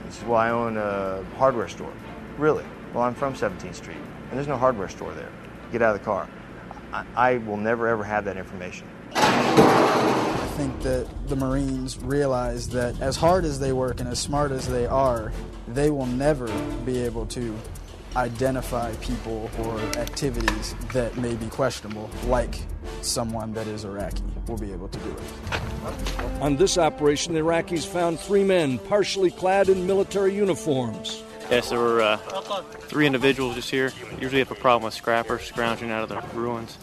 He 0.04 0.12
says, 0.12 0.24
Well, 0.24 0.36
I 0.36 0.50
own 0.50 0.76
a 0.76 1.24
hardware 1.38 1.68
store. 1.68 1.92
Really? 2.36 2.66
Well, 2.92 3.02
I'm 3.02 3.14
from 3.14 3.32
17th 3.32 3.76
Street, 3.76 3.96
and 4.28 4.36
there's 4.36 4.46
no 4.46 4.58
hardware 4.58 4.90
store 4.90 5.14
there. 5.14 5.30
Get 5.72 5.80
out 5.80 5.94
of 5.94 5.98
the 5.98 6.04
car. 6.04 6.28
I, 6.92 7.06
I 7.16 7.36
will 7.38 7.56
never, 7.56 7.88
ever 7.88 8.04
have 8.04 8.24
that 8.26 8.36
information. 8.36 8.86
I 9.14 10.54
think 10.56 10.82
that 10.82 11.08
the 11.28 11.36
Marines 11.36 11.98
realize 11.98 12.68
that 12.70 13.00
as 13.00 13.16
hard 13.16 13.44
as 13.44 13.58
they 13.58 13.72
work 13.72 14.00
and 14.00 14.08
as 14.08 14.18
smart 14.18 14.52
as 14.52 14.68
they 14.68 14.86
are, 14.86 15.32
they 15.68 15.90
will 15.90 16.06
never 16.06 16.46
be 16.84 16.98
able 16.98 17.26
to 17.26 17.56
identify 18.16 18.94
people 18.96 19.50
or 19.60 19.78
activities 19.98 20.74
that 20.92 21.16
may 21.16 21.34
be 21.34 21.46
questionable, 21.46 22.10
like 22.26 22.58
someone 23.00 23.54
that 23.54 23.66
is 23.66 23.84
Iraqi 23.84 24.22
will 24.46 24.58
be 24.58 24.72
able 24.72 24.88
to 24.88 24.98
do 24.98 25.10
it. 25.10 26.42
On 26.42 26.56
this 26.56 26.76
operation, 26.76 27.32
the 27.32 27.40
Iraqis 27.40 27.86
found 27.86 28.20
three 28.20 28.44
men 28.44 28.78
partially 28.78 29.30
clad 29.30 29.70
in 29.70 29.86
military 29.86 30.34
uniforms. 30.34 31.22
Yes, 31.52 31.68
there 31.68 31.78
were 31.78 32.00
uh, 32.00 32.16
three 32.88 33.04
individuals 33.04 33.56
just 33.56 33.70
here. 33.70 33.92
Usually 34.18 34.38
have 34.38 34.50
a 34.50 34.54
problem 34.54 34.84
with 34.84 34.94
scrappers 34.94 35.42
scrounging 35.42 35.90
out 35.90 36.02
of 36.02 36.08
the 36.08 36.38
ruins. 36.38 36.78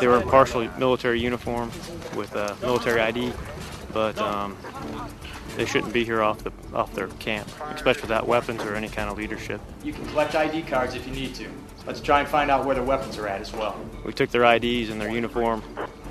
They 0.00 0.06
were 0.06 0.18
in 0.18 0.26
partially 0.30 0.70
military 0.78 1.20
uniform 1.20 1.70
with 2.16 2.34
uh, 2.34 2.54
military 2.62 3.02
ID, 3.02 3.34
but 3.92 4.16
um, 4.16 4.56
they 5.58 5.66
shouldn't 5.66 5.92
be 5.92 6.06
here 6.06 6.22
off 6.22 6.42
the 6.42 6.52
off 6.72 6.94
their 6.94 7.08
camp, 7.08 7.46
especially 7.74 8.02
without 8.02 8.26
weapons 8.26 8.62
or 8.62 8.74
any 8.74 8.88
kind 8.88 9.10
of 9.10 9.18
leadership. 9.18 9.60
You 9.84 9.92
can 9.92 10.06
collect 10.06 10.34
ID 10.34 10.62
cards 10.62 10.94
if 10.94 11.06
you 11.06 11.12
need 11.12 11.34
to. 11.34 11.50
Let's 11.86 12.00
try 12.00 12.20
and 12.20 12.28
find 12.28 12.50
out 12.50 12.64
where 12.64 12.74
their 12.74 12.84
weapons 12.84 13.18
are 13.18 13.28
at 13.28 13.42
as 13.42 13.52
well. 13.52 13.78
We 14.06 14.14
took 14.14 14.30
their 14.30 14.44
IDs 14.44 14.88
and 14.88 14.98
their 14.98 15.10
uniform 15.10 15.62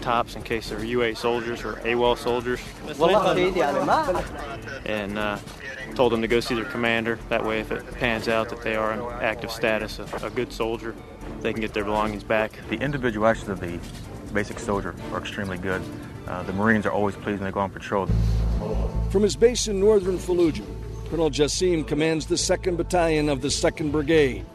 tops 0.02 0.36
in 0.36 0.44
case 0.44 0.70
they're 0.70 0.84
UA 0.84 1.16
soldiers 1.16 1.64
or 1.64 1.74
AWOL 1.78 2.16
soldiers, 2.16 2.60
and 4.86 5.18
uh, 5.18 5.40
told 6.02 6.14
them 6.14 6.22
to 6.24 6.28
go 6.28 6.40
see 6.40 6.56
their 6.56 6.66
commander. 6.66 7.20
That 7.30 7.46
way, 7.46 7.60
if 7.60 7.72
it 7.72 7.86
pans 8.00 8.28
out 8.28 8.50
that 8.50 8.64
they 8.64 8.76
are 8.76 8.92
in 8.94 9.02
active 9.22 9.52
status, 9.52 10.00
a, 10.00 10.26
a 10.26 10.32
good 10.32 10.52
soldier, 10.52 10.96
they 11.42 11.54
can 11.54 11.62
get 11.62 11.76
their 11.76 11.84
belongings 11.84 12.24
back. 12.24 12.54
The 12.70 12.78
individual 12.78 13.28
actions 13.28 13.50
of 13.50 13.60
the 13.60 13.80
basic 14.34 14.58
soldier 14.58 14.96
are 15.12 15.20
extremely 15.20 15.60
good. 15.60 15.80
Uh, 16.26 16.42
the 16.42 16.54
Marines 16.54 16.88
are 16.88 16.92
always 16.92 17.14
pleased 17.14 17.40
when 17.40 17.52
they 17.52 17.54
go 17.54 17.60
on 17.60 17.70
patrol. 17.70 18.08
From 19.12 19.22
his 19.22 19.36
base 19.36 19.68
in 19.68 19.80
northern 19.80 20.18
Fallujah, 20.18 20.66
Colonel 21.12 21.30
Jassim 21.30 21.86
commands 21.86 22.26
the 22.26 22.36
2nd 22.36 22.78
Battalion 22.78 23.28
of 23.28 23.42
the 23.42 23.50
2nd 23.50 23.92
Brigade. 23.92 24.46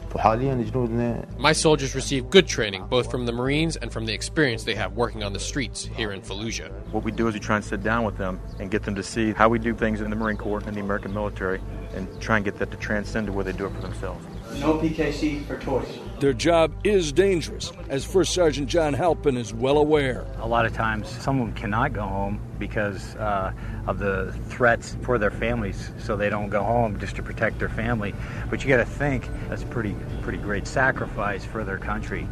My 1.36 1.52
soldiers 1.52 1.94
receive 1.94 2.30
good 2.30 2.48
training, 2.48 2.86
both 2.86 3.10
from 3.10 3.26
the 3.26 3.32
Marines 3.32 3.76
and 3.76 3.92
from 3.92 4.06
the 4.06 4.14
experience 4.14 4.64
they 4.64 4.74
have 4.74 4.94
working 4.94 5.22
on 5.22 5.34
the 5.34 5.38
streets 5.38 5.84
here 5.84 6.12
in 6.12 6.22
Fallujah. 6.22 6.70
What 6.92 7.04
we 7.04 7.12
do 7.12 7.28
is 7.28 7.34
we 7.34 7.40
try 7.40 7.56
and 7.56 7.64
sit 7.64 7.82
down 7.82 8.04
with 8.04 8.16
them 8.16 8.40
and 8.58 8.70
get 8.70 8.84
them 8.84 8.94
to 8.94 9.02
see 9.02 9.34
how 9.34 9.50
we 9.50 9.58
do 9.58 9.74
things 9.74 10.00
in 10.00 10.08
the 10.08 10.16
Marine 10.16 10.38
Corps 10.38 10.62
and 10.66 10.74
the 10.74 10.80
American 10.80 11.12
military 11.12 11.60
and 11.94 12.08
try 12.22 12.36
and 12.36 12.44
get 12.46 12.58
that 12.58 12.70
to 12.70 12.78
transcend 12.78 13.26
to 13.26 13.34
where 13.34 13.44
they 13.44 13.52
do 13.52 13.66
it 13.66 13.74
for 13.74 13.82
themselves. 13.82 14.24
No 14.58 14.78
PKC 14.78 15.44
for 15.44 15.58
toys. 15.58 15.98
Their 16.20 16.32
job 16.32 16.72
is 16.84 17.12
dangerous, 17.12 17.70
as 17.90 18.06
First 18.06 18.32
Sergeant 18.32 18.66
John 18.66 18.94
Halpin 18.94 19.36
is 19.36 19.52
well 19.52 19.76
aware. 19.76 20.24
A 20.38 20.48
lot 20.48 20.64
of 20.64 20.72
times, 20.72 21.06
some 21.06 21.38
of 21.38 21.48
them 21.48 21.54
cannot 21.54 21.92
go 21.92 22.00
home 22.00 22.40
because 22.58 23.14
uh, 23.16 23.52
of 23.86 23.98
the 23.98 24.32
threats 24.48 24.96
for 25.02 25.18
their 25.18 25.30
families, 25.30 25.90
so 25.98 26.16
they 26.16 26.28
don't 26.28 26.48
go 26.48 26.62
home 26.62 26.98
just 26.98 27.16
to 27.16 27.22
protect 27.22 27.58
their 27.58 27.68
family. 27.68 28.14
But 28.50 28.62
you 28.62 28.68
got 28.68 28.78
to 28.78 28.84
think 28.84 29.28
that's 29.48 29.62
a 29.62 29.66
pretty, 29.66 29.94
pretty 30.22 30.38
great 30.38 30.66
sacrifice 30.66 31.44
for 31.44 31.64
their 31.64 31.78
country. 31.78 32.28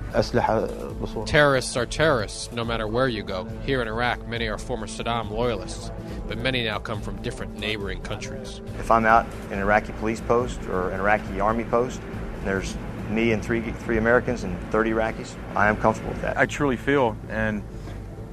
Terrorists 1.26 1.76
are 1.76 1.87
terrorists, 1.87 2.52
no 2.52 2.64
matter 2.64 2.87
where 2.87 3.08
you 3.08 3.22
go. 3.22 3.44
Here 3.64 3.82
in 3.82 3.88
Iraq, 3.88 4.26
many 4.28 4.48
are 4.48 4.58
former 4.58 4.87
Saddam 4.87 5.30
loyalists, 5.30 5.90
but 6.26 6.38
many 6.38 6.64
now 6.64 6.78
come 6.78 7.00
from 7.00 7.20
different 7.22 7.58
neighboring 7.58 8.00
countries. 8.02 8.60
If 8.78 8.90
I'm 8.90 9.06
out 9.06 9.26
in 9.46 9.54
an 9.54 9.58
Iraqi 9.60 9.92
police 9.94 10.20
post 10.20 10.62
or 10.64 10.90
an 10.90 11.00
Iraqi 11.00 11.40
army 11.40 11.64
post, 11.64 12.00
there's 12.44 12.76
me 13.10 13.32
and 13.32 13.44
three 13.44 13.60
three 13.60 13.98
Americans 13.98 14.44
and 14.44 14.58
30 14.70 14.90
Iraqis, 14.90 15.37
I 15.54 15.68
am 15.68 15.76
comfortable 15.76 16.10
with 16.10 16.22
that. 16.22 16.37
I 16.37 16.46
truly 16.46 16.76
feel, 16.76 17.16
and 17.28 17.62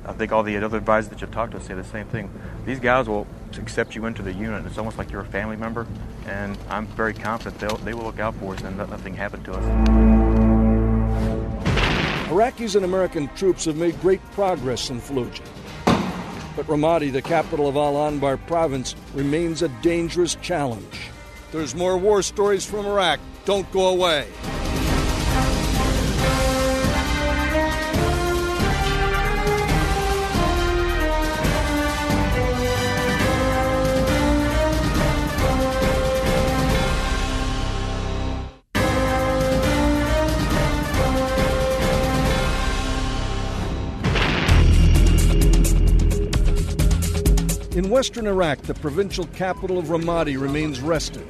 I 0.05 0.13
think 0.13 0.31
all 0.31 0.43
the 0.43 0.57
other 0.57 0.77
advisors 0.77 1.09
that 1.09 1.21
you've 1.21 1.31
talked 1.31 1.51
to 1.51 1.61
say 1.61 1.73
the 1.73 1.83
same 1.83 2.07
thing. 2.07 2.31
These 2.65 2.79
guys 2.79 3.07
will 3.07 3.27
accept 3.57 3.95
you 3.95 4.05
into 4.05 4.21
the 4.21 4.33
unit. 4.33 4.65
It's 4.65 4.77
almost 4.77 4.97
like 4.97 5.11
you're 5.11 5.21
a 5.21 5.25
family 5.25 5.57
member, 5.57 5.85
and 6.27 6.57
I'm 6.69 6.87
very 6.87 7.13
confident 7.13 7.59
they'll, 7.59 7.77
they 7.77 7.93
will 7.93 8.03
look 8.03 8.19
out 8.19 8.35
for 8.35 8.53
us 8.55 8.61
and 8.61 8.77
let 8.77 8.89
nothing 8.89 9.13
happen 9.13 9.43
to 9.43 9.53
us. 9.53 9.63
Iraqis 12.29 12.75
and 12.75 12.85
American 12.85 13.27
troops 13.35 13.65
have 13.65 13.75
made 13.75 13.99
great 14.01 14.21
progress 14.31 14.89
in 14.89 15.01
Fallujah. 15.01 15.45
But 16.55 16.65
Ramadi, 16.67 17.11
the 17.11 17.21
capital 17.21 17.67
of 17.67 17.75
Al 17.75 17.93
Anbar 17.93 18.39
province, 18.47 18.95
remains 19.13 19.61
a 19.61 19.67
dangerous 19.81 20.35
challenge. 20.35 21.09
There's 21.51 21.75
more 21.75 21.97
war 21.97 22.21
stories 22.23 22.65
from 22.65 22.85
Iraq. 22.85 23.19
Don't 23.45 23.69
go 23.71 23.89
away. 23.89 24.27
Western 48.01 48.25
Iraq, 48.25 48.59
the 48.63 48.73
provincial 48.73 49.27
capital 49.27 49.77
of 49.77 49.85
Ramadi 49.85 50.35
remains 50.35 50.81
restive. 50.81 51.23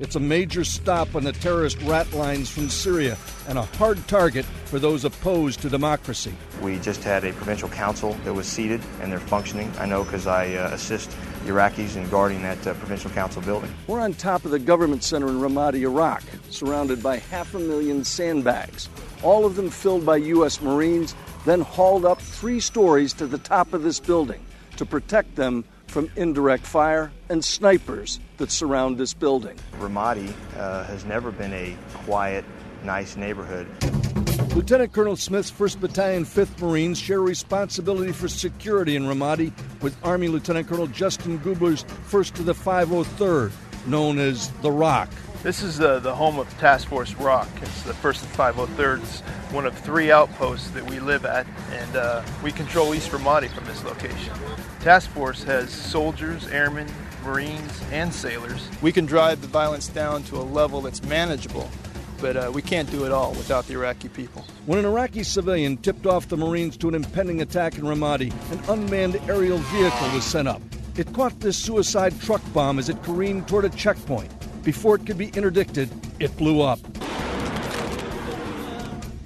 It's 0.00 0.16
a 0.16 0.20
major 0.20 0.64
stop 0.64 1.14
on 1.14 1.22
the 1.22 1.30
terrorist 1.30 1.80
rat 1.82 2.12
lines 2.12 2.50
from 2.50 2.68
Syria 2.70 3.16
and 3.46 3.56
a 3.56 3.62
hard 3.62 4.04
target 4.08 4.44
for 4.64 4.80
those 4.80 5.04
opposed 5.04 5.62
to 5.62 5.68
democracy. 5.68 6.34
We 6.60 6.80
just 6.80 7.04
had 7.04 7.24
a 7.24 7.32
provincial 7.34 7.68
council 7.68 8.14
that 8.24 8.34
was 8.34 8.48
seated 8.48 8.80
and 9.00 9.12
they're 9.12 9.20
functioning. 9.20 9.72
I 9.78 9.86
know 9.86 10.02
because 10.02 10.26
I 10.26 10.54
uh, 10.54 10.70
assist 10.72 11.08
Iraqis 11.44 11.94
in 11.94 12.08
guarding 12.08 12.42
that 12.42 12.66
uh, 12.66 12.74
provincial 12.74 13.12
council 13.12 13.40
building. 13.42 13.72
We're 13.86 14.00
on 14.00 14.14
top 14.14 14.44
of 14.44 14.50
the 14.50 14.58
government 14.58 15.04
center 15.04 15.28
in 15.28 15.38
Ramadi, 15.38 15.82
Iraq, 15.82 16.24
surrounded 16.50 17.00
by 17.00 17.18
half 17.18 17.54
a 17.54 17.60
million 17.60 18.02
sandbags, 18.02 18.88
all 19.22 19.46
of 19.46 19.54
them 19.54 19.70
filled 19.70 20.04
by 20.04 20.16
U.S. 20.16 20.60
Marines, 20.60 21.14
then 21.44 21.60
hauled 21.60 22.04
up 22.04 22.20
three 22.20 22.58
stories 22.58 23.12
to 23.12 23.28
the 23.28 23.38
top 23.38 23.72
of 23.72 23.84
this 23.84 24.00
building 24.00 24.44
to 24.78 24.84
protect 24.84 25.36
them 25.36 25.64
from 25.88 26.10
indirect 26.16 26.66
fire 26.66 27.10
and 27.28 27.44
snipers 27.44 28.20
that 28.36 28.50
surround 28.50 28.98
this 28.98 29.14
building. 29.14 29.58
Ramadi 29.80 30.32
uh, 30.56 30.84
has 30.84 31.04
never 31.04 31.30
been 31.30 31.52
a 31.52 31.76
quiet, 32.04 32.44
nice 32.84 33.16
neighborhood. 33.16 33.66
Lieutenant 34.54 34.92
Colonel 34.92 35.16
Smith's 35.16 35.50
1st 35.50 35.80
Battalion, 35.80 36.24
5th 36.24 36.60
Marines 36.60 36.98
share 36.98 37.20
responsibility 37.20 38.12
for 38.12 38.28
security 38.28 38.96
in 38.96 39.04
Ramadi 39.04 39.52
with 39.82 39.96
Army 40.04 40.28
Lieutenant 40.28 40.68
Colonel 40.68 40.86
Justin 40.88 41.38
Gubler's 41.40 41.84
1st 42.10 42.34
to 42.34 42.42
the 42.42 42.54
503rd, 42.54 43.50
known 43.86 44.18
as 44.18 44.48
the 44.62 44.70
Rock. 44.70 45.10
This 45.44 45.62
is 45.62 45.78
the, 45.78 46.00
the 46.00 46.12
home 46.12 46.40
of 46.40 46.48
Task 46.58 46.88
Force 46.88 47.14
Rock. 47.14 47.48
It's 47.62 47.82
the 47.82 47.92
1st 47.92 48.24
and 48.24 48.56
503rd. 48.76 49.02
It's 49.02 49.20
one 49.52 49.66
of 49.66 49.78
three 49.78 50.10
outposts 50.10 50.70
that 50.70 50.84
we 50.90 50.98
live 50.98 51.24
at, 51.24 51.46
and 51.70 51.96
uh, 51.96 52.24
we 52.42 52.50
control 52.50 52.92
East 52.92 53.12
Ramadi 53.12 53.48
from 53.48 53.64
this 53.66 53.84
location. 53.84 54.34
Task 54.80 55.08
Force 55.10 55.44
has 55.44 55.70
soldiers, 55.70 56.48
airmen, 56.48 56.88
Marines, 57.24 57.80
and 57.92 58.12
sailors. 58.12 58.68
We 58.82 58.90
can 58.90 59.06
drive 59.06 59.40
the 59.40 59.46
violence 59.46 59.86
down 59.86 60.24
to 60.24 60.38
a 60.38 60.42
level 60.42 60.80
that's 60.80 61.04
manageable, 61.04 61.70
but 62.20 62.36
uh, 62.36 62.50
we 62.52 62.60
can't 62.60 62.90
do 62.90 63.06
it 63.06 63.12
all 63.12 63.30
without 63.30 63.64
the 63.68 63.74
Iraqi 63.74 64.08
people. 64.08 64.44
When 64.66 64.80
an 64.80 64.86
Iraqi 64.86 65.22
civilian 65.22 65.76
tipped 65.76 66.04
off 66.04 66.26
the 66.28 66.36
Marines 66.36 66.76
to 66.78 66.88
an 66.88 66.96
impending 66.96 67.42
attack 67.42 67.78
in 67.78 67.84
Ramadi, 67.84 68.32
an 68.50 68.58
unmanned 68.68 69.20
aerial 69.28 69.58
vehicle 69.58 70.10
was 70.12 70.24
sent 70.24 70.48
up. 70.48 70.60
It 70.96 71.12
caught 71.12 71.38
this 71.38 71.56
suicide 71.56 72.20
truck 72.20 72.42
bomb 72.52 72.80
as 72.80 72.88
it 72.88 73.00
careened 73.04 73.46
toward 73.46 73.66
a 73.66 73.68
checkpoint. 73.68 74.32
Before 74.68 74.96
it 74.96 75.06
could 75.06 75.16
be 75.16 75.28
interdicted, 75.28 75.88
it 76.20 76.36
blew 76.36 76.60
up. 76.60 76.78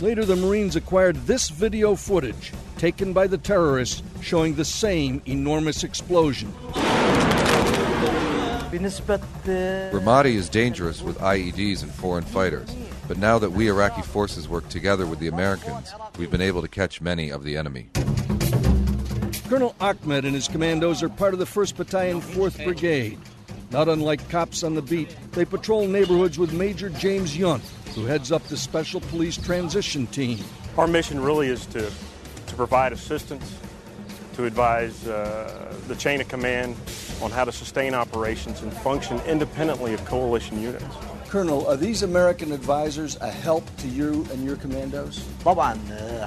Later, 0.00 0.24
the 0.24 0.36
Marines 0.36 0.76
acquired 0.76 1.16
this 1.26 1.48
video 1.48 1.96
footage 1.96 2.52
taken 2.78 3.12
by 3.12 3.26
the 3.26 3.38
terrorists 3.38 4.04
showing 4.20 4.54
the 4.54 4.64
same 4.64 5.20
enormous 5.26 5.82
explosion. 5.82 6.52
Ramadi 9.90 10.34
is 10.36 10.48
dangerous 10.48 11.02
with 11.02 11.18
IEDs 11.18 11.82
and 11.82 11.90
foreign 11.90 12.22
fighters, 12.22 12.72
but 13.08 13.18
now 13.18 13.36
that 13.40 13.50
we 13.50 13.68
Iraqi 13.68 14.02
forces 14.02 14.48
work 14.48 14.68
together 14.68 15.06
with 15.06 15.18
the 15.18 15.26
Americans, 15.26 15.92
we've 16.18 16.30
been 16.30 16.40
able 16.40 16.62
to 16.62 16.68
catch 16.68 17.00
many 17.00 17.30
of 17.30 17.42
the 17.42 17.56
enemy. 17.56 17.88
Colonel 19.48 19.74
Ahmed 19.80 20.24
and 20.24 20.36
his 20.36 20.46
commandos 20.46 21.02
are 21.02 21.08
part 21.08 21.32
of 21.32 21.40
the 21.40 21.46
1st 21.46 21.74
Battalion, 21.74 22.20
4th 22.20 22.62
Brigade. 22.62 23.18
Not 23.72 23.88
unlike 23.88 24.28
cops 24.28 24.62
on 24.62 24.74
the 24.74 24.82
beat, 24.82 25.16
they 25.32 25.46
patrol 25.46 25.88
neighborhoods 25.88 26.38
with 26.38 26.52
Major 26.52 26.90
James 26.90 27.34
Yunt, 27.34 27.62
who 27.94 28.04
heads 28.04 28.30
up 28.30 28.42
the 28.44 28.56
Special 28.56 29.00
Police 29.00 29.38
Transition 29.38 30.06
Team. 30.08 30.44
Our 30.76 30.86
mission 30.86 31.20
really 31.20 31.48
is 31.48 31.64
to, 31.66 31.90
to 32.46 32.54
provide 32.54 32.92
assistance, 32.92 33.56
to 34.34 34.44
advise 34.44 35.08
uh, 35.08 35.74
the 35.88 35.96
chain 35.96 36.20
of 36.20 36.28
command 36.28 36.76
on 37.22 37.30
how 37.30 37.44
to 37.44 37.52
sustain 37.52 37.94
operations 37.94 38.60
and 38.60 38.70
function 38.72 39.18
independently 39.20 39.94
of 39.94 40.04
coalition 40.04 40.60
units. 40.60 40.84
Colonel, 41.32 41.66
are 41.66 41.78
these 41.78 42.02
American 42.02 42.52
advisors 42.52 43.16
a 43.22 43.30
help 43.30 43.64
to 43.78 43.88
you 43.88 44.26
and 44.30 44.44
your 44.44 44.56
commandos? 44.56 45.26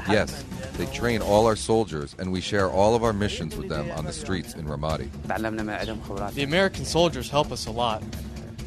Yes, 0.09 0.43
they 0.77 0.87
train 0.87 1.21
all 1.21 1.45
our 1.45 1.55
soldiers, 1.55 2.15
and 2.17 2.31
we 2.31 2.41
share 2.41 2.71
all 2.71 2.95
of 2.95 3.03
our 3.03 3.13
missions 3.13 3.55
with 3.55 3.69
them 3.69 3.91
on 3.91 4.05
the 4.05 4.11
streets 4.11 4.55
in 4.55 4.65
Ramadi. 4.65 5.11
The 6.33 6.41
American 6.41 6.85
soldiers 6.85 7.29
help 7.29 7.51
us 7.51 7.67
a 7.67 7.71
lot. 7.71 8.01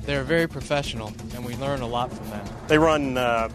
They 0.05 0.15
are 0.15 0.23
very 0.23 0.47
professional, 0.47 1.13
and 1.35 1.45
we 1.45 1.57
learn 1.57 1.81
a 1.81 1.89
lot 1.89 2.13
from 2.13 2.31
them. 2.31 2.47
They 2.69 2.79
run 2.79 3.19
uh, 3.19 3.49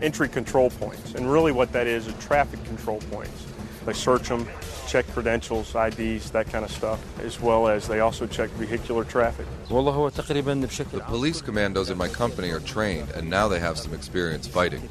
entry 0.00 0.30
control 0.30 0.70
points, 0.70 1.14
and 1.14 1.30
really 1.30 1.52
what 1.52 1.70
that 1.72 1.86
is 1.86 2.08
are 2.08 2.12
traffic 2.12 2.64
control 2.64 3.00
points. 3.10 3.44
They 3.84 3.92
search 3.92 4.30
them, 4.30 4.48
check 4.92 5.08
credentials, 5.08 5.74
IDs, 5.74 6.30
that 6.32 6.46
kind 6.52 6.66
of 6.66 6.70
stuff, 6.70 7.00
as 7.20 7.40
well 7.40 7.66
as 7.66 7.88
they 7.88 8.00
also 8.00 8.26
check 8.26 8.50
vehicular 8.50 9.04
traffic. 9.04 9.46
The 9.66 11.00
police 11.06 11.40
commandos 11.40 11.88
in 11.88 11.96
my 11.96 12.08
company 12.08 12.50
are 12.50 12.60
trained, 12.60 13.08
and 13.12 13.30
now 13.30 13.48
they 13.48 13.58
have 13.58 13.78
some 13.78 13.94
experience 13.94 14.46
fighting. 14.46 14.86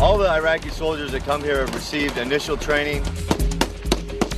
All 0.00 0.18
the 0.18 0.28
Iraqi 0.28 0.70
soldiers 0.70 1.12
that 1.12 1.22
come 1.22 1.40
here 1.40 1.60
have 1.60 1.72
received 1.72 2.18
initial 2.18 2.56
training, 2.56 3.04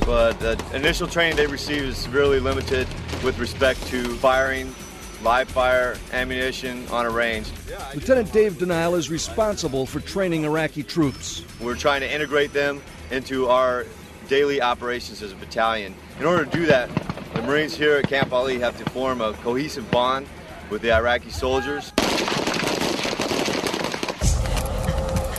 but 0.05 0.39
the 0.39 0.63
initial 0.71 1.07
training 1.07 1.35
they 1.35 1.47
receive 1.47 1.81
is 1.81 1.97
severely 1.97 2.39
limited 2.39 2.87
with 3.23 3.39
respect 3.39 3.81
to 3.87 4.03
firing, 4.17 4.67
live 5.23 5.49
fire, 5.49 5.97
ammunition 6.11 6.87
on 6.89 7.07
a 7.07 7.09
range. 7.09 7.47
Lieutenant 7.95 8.31
Dave 8.31 8.59
Denial 8.59 8.93
is 8.93 9.09
responsible 9.09 9.87
for 9.87 9.99
training 9.99 10.43
Iraqi 10.43 10.83
troops. 10.83 11.43
We're 11.59 11.73
trying 11.75 12.01
to 12.01 12.13
integrate 12.13 12.53
them 12.53 12.83
into 13.09 13.47
our 13.47 13.85
daily 14.27 14.61
operations 14.61 15.21
as 15.21 15.31
a 15.31 15.35
battalion. 15.35 15.95
In 16.19 16.25
order 16.25 16.45
to 16.45 16.51
do 16.51 16.65
that, 16.65 16.89
the 17.33 17.41
Marines 17.41 17.75
here 17.75 17.95
at 17.97 18.07
Camp 18.07 18.31
Ali 18.31 18.59
have 18.59 18.77
to 18.77 18.89
form 18.91 19.21
a 19.21 19.33
cohesive 19.33 19.89
bond 19.91 20.27
with 20.69 20.81
the 20.81 20.91
Iraqi 20.91 21.29
soldiers. 21.29 21.91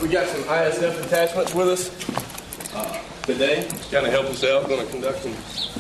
We 0.01 0.09
got 0.09 0.29
some 0.29 0.43
ISF 0.45 1.05
attachments 1.05 1.55
with 1.55 1.69
us 1.69 2.75
uh, 2.75 3.03
today. 3.25 3.69
Kind 3.91 4.07
of 4.07 4.13
help 4.13 4.27
us 4.27 4.45
out. 4.45 4.69
Going 4.69 4.87
to 4.87 4.93
conduct 4.93 5.23
some 5.23 5.35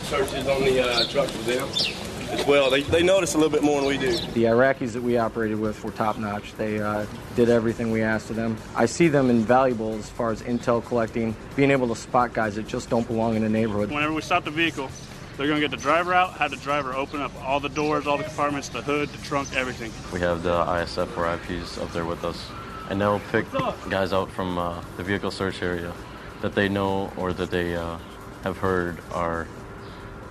searches 0.05 0.47
on 0.49 0.63
the 0.63 0.81
uh, 0.85 1.05
truck 1.09 1.27
with 1.29 1.47
them. 1.47 2.08
As 2.31 2.47
well. 2.47 2.71
They, 2.71 2.83
they 2.83 3.03
notice 3.03 3.35
a 3.35 3.39
little 3.39 3.53
bit 3.53 3.63
more 3.63 3.81
than 3.81 3.89
we 3.89 3.99
do. 3.99 4.13
The 4.33 4.45
Iraqis 4.45 4.93
that 4.93 5.03
we 5.03 5.19
operated 5.19 5.59
with 5.59 5.83
were 5.83 5.91
top 5.91 6.19
notch. 6.19 6.55
They 6.55 6.81
uh, 6.81 7.07
did 7.37 7.49
everything 7.49 7.91
we 7.91 8.03
asked 8.03 8.31
of 8.31 8.37
them. 8.37 8.57
I 8.75 8.87
see 8.87 9.09
them 9.09 9.31
invaluable 9.31 9.95
as 9.95 10.09
far 10.09 10.31
as 10.31 10.43
intel 10.43 10.85
collecting, 10.85 11.35
being 11.57 11.71
able 11.71 11.89
to 11.89 11.97
spot 11.97 12.33
guys 12.33 12.57
that 12.57 12.67
just 12.67 12.91
don't 12.91 13.07
belong 13.07 13.37
in 13.37 13.43
the 13.43 13.49
neighborhood. 13.49 13.91
Whenever 13.91 14.13
we 14.13 14.23
stop 14.23 14.45
the 14.45 14.51
vehicle, 14.51 14.91
they're 15.37 15.47
going 15.47 15.61
to 15.61 15.69
get 15.69 15.71
the 15.71 15.81
driver 15.81 16.13
out, 16.13 16.33
have 16.35 16.51
the 16.51 16.57
driver 16.57 16.95
open 16.95 17.21
up 17.21 17.33
all 17.45 17.61
the 17.61 17.69
doors, 17.69 18.07
all 18.07 18.19
the 18.19 18.25
compartments, 18.25 18.69
the 18.69 18.83
hood, 18.83 19.09
the 19.09 19.25
trunk, 19.25 19.55
everything. 19.55 19.93
We 20.13 20.21
have 20.21 20.43
the 20.43 20.65
ISF 20.65 21.17
or 21.17 21.33
IPs 21.35 21.79
up 21.79 21.93
there 21.93 22.05
with 22.05 22.25
us, 22.25 22.45
and 22.91 23.01
they'll 23.01 23.21
pick 23.31 23.47
guys 23.89 24.13
out 24.13 24.31
from 24.31 24.59
uh, 24.59 24.83
the 24.97 25.05
vehicle 25.05 25.31
search 25.31 25.63
area 25.63 25.93
that 26.41 26.55
they 26.55 26.69
know 26.69 27.13
or 27.17 27.33
that 27.33 27.51
they 27.51 27.77
uh, 27.77 27.99
have 28.43 28.59
heard 28.59 28.99
are 29.13 29.47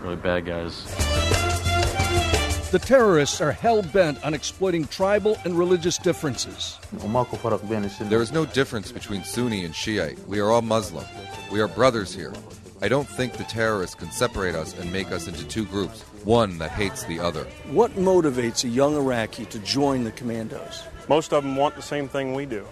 really 0.02 0.16
bad 0.16 0.46
guys. 0.46 0.86
The 2.70 2.80
terrorists 2.80 3.40
are 3.40 3.54
hell 3.54 3.82
bent 3.82 4.22
on 4.26 4.34
exploiting 4.34 4.88
tribal 4.88 5.38
and 5.46 5.58
religious 5.58 5.98
differences. 5.98 6.78
There 6.92 8.22
is 8.22 8.34
no 8.34 8.46
difference 8.46 8.92
between 8.92 9.24
Sunni 9.24 9.64
and 9.64 9.74
Shiite. 9.74 10.20
We 10.28 10.40
are 10.40 10.52
all 10.52 10.62
Muslim. 10.62 11.06
We 11.50 11.62
are 11.62 11.70
brothers 11.70 12.14
here. 12.14 12.34
I 12.82 12.90
don't 12.90 13.08
think 13.08 13.38
the 13.38 13.46
terrorists 13.46 13.96
can 13.96 14.12
separate 14.12 14.54
us 14.54 14.78
and 14.78 14.92
make 14.92 15.14
us 15.14 15.30
into 15.30 15.48
two 15.48 15.66
groups, 15.66 16.02
one 16.26 16.58
that 16.58 16.72
hates 16.72 17.06
the 17.06 17.22
other. 17.22 17.46
What 17.72 17.94
motivates 17.94 18.66
a 18.66 18.68
young 18.68 18.98
Iraqi 18.98 19.46
to 19.46 19.60
join 19.60 20.04
the 20.04 20.12
commandos? 20.12 20.84
Most 21.08 21.32
of 21.32 21.46
them 21.46 21.56
want 21.56 21.78
the 21.78 21.82
same 21.82 22.10
thing 22.10 22.34
we 22.34 22.46
do. 22.46 22.68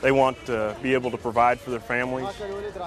They 0.00 0.12
want 0.12 0.42
to 0.46 0.74
be 0.82 0.94
able 0.94 1.10
to 1.10 1.18
provide 1.18 1.60
for 1.60 1.70
their 1.70 1.80
families. 1.80 2.28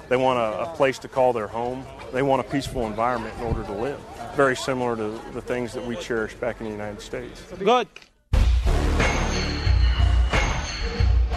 They 0.09 0.17
want 0.17 0.39
a, 0.39 0.71
a, 0.71 0.75
place 0.75 0.97
to 0.99 1.07
call 1.07 1.31
their 1.31 1.47
home. 1.47 1.85
They 2.11 2.21
want 2.21 2.39
a 2.41 2.49
peaceful 2.49 2.87
environment 2.87 3.35
in 3.37 3.45
order 3.45 3.63
to 3.63 3.73
live. 3.73 3.99
Very 4.39 4.55
similar 4.55 4.95
to 4.95 5.19
the 5.33 5.41
things 5.41 5.73
that 5.73 5.85
we 5.85 5.97
cherish 5.97 6.33
back 6.33 6.61
in 6.61 6.65
the 6.65 6.71
United 6.71 7.01
States. 7.01 7.41
Good. 7.59 7.89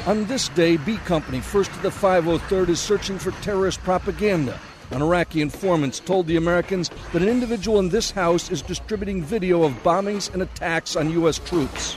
On 0.06 0.24
this 0.26 0.48
day, 0.50 0.76
B 0.76 0.98
Company, 0.98 1.38
1st 1.38 1.74
of 1.74 1.82
the 1.82 1.88
503rd, 1.88 2.68
is 2.68 2.78
searching 2.78 3.18
for 3.18 3.32
terrorist 3.42 3.80
propaganda. 3.80 4.56
An 4.92 5.02
Iraqi 5.02 5.40
informant 5.40 6.00
told 6.06 6.28
the 6.28 6.36
Americans 6.36 6.92
that 7.12 7.22
an 7.22 7.28
individual 7.28 7.80
in 7.80 7.88
this 7.88 8.12
house 8.12 8.52
is 8.52 8.62
distributing 8.62 9.20
video 9.20 9.64
of 9.64 9.72
bombings 9.82 10.32
and 10.32 10.40
attacks 10.40 10.94
on 10.94 11.10
U.S. 11.10 11.40
troops. 11.40 11.94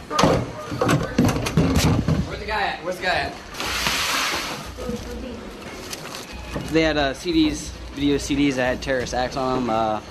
Where's 2.26 2.40
the 2.40 2.48
guy 2.48 2.64
at? 2.64 2.84
Where's 2.84 2.98
the 2.98 3.04
guy 3.04 3.16
at? 3.16 3.36
They 6.74 6.82
had 6.82 6.98
uh, 6.98 7.14
CDs, 7.14 7.70
video 7.94 8.16
CDs 8.16 8.56
that 8.56 8.66
had 8.66 8.82
terrorist 8.82 9.14
acts 9.14 9.38
on 9.38 9.68
them, 9.68 9.70
uh, 9.70 10.02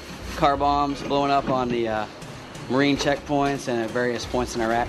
car 0.44 0.58
bombs 0.58 1.02
blowing 1.04 1.30
up 1.30 1.48
on 1.48 1.70
the 1.70 1.88
uh, 1.88 2.06
Marine 2.68 2.98
checkpoints 2.98 3.66
and 3.66 3.80
at 3.80 3.90
various 3.90 4.26
points 4.26 4.54
in 4.54 4.60
Iraq. 4.60 4.86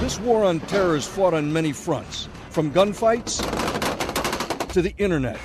This 0.00 0.18
war 0.18 0.44
on 0.44 0.60
terror 0.60 0.96
is 0.96 1.06
fought 1.06 1.34
on 1.34 1.52
many 1.52 1.74
fronts, 1.74 2.26
from 2.48 2.72
gunfights 2.72 3.42
to 4.72 4.80
the 4.80 4.94
internet. 4.96 5.38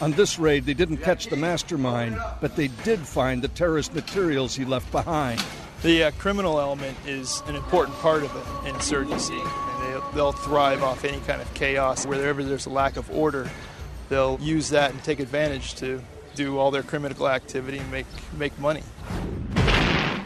On 0.00 0.12
this 0.12 0.38
raid, 0.38 0.64
they 0.64 0.72
didn't 0.72 0.96
catch 0.96 1.26
the 1.26 1.36
mastermind, 1.36 2.16
but 2.40 2.56
they 2.56 2.68
did 2.84 3.00
find 3.00 3.42
the 3.42 3.48
terrorist 3.48 3.94
materials 3.94 4.56
he 4.56 4.64
left 4.64 4.90
behind. 4.90 5.44
The 5.82 6.04
uh, 6.04 6.10
criminal 6.12 6.58
element 6.58 6.96
is 7.06 7.42
an 7.48 7.54
important 7.54 7.98
part 7.98 8.22
of 8.22 8.34
an 8.64 8.74
insurgency. 8.74 9.38
And 9.38 9.82
they, 9.82 10.00
they'll 10.14 10.32
thrive 10.32 10.82
off 10.82 11.04
any 11.04 11.20
kind 11.26 11.42
of 11.42 11.52
chaos. 11.52 12.06
Wherever 12.06 12.42
there's 12.42 12.64
a 12.64 12.70
lack 12.70 12.96
of 12.96 13.10
order, 13.10 13.46
they'll 14.08 14.38
use 14.40 14.70
that 14.70 14.92
and 14.92 15.04
take 15.04 15.20
advantage 15.20 15.74
to 15.74 16.02
do 16.38 16.56
all 16.56 16.70
their 16.70 16.84
criminal 16.84 17.28
activity 17.28 17.78
and 17.78 17.90
make, 17.90 18.06
make 18.38 18.56
money. 18.60 18.84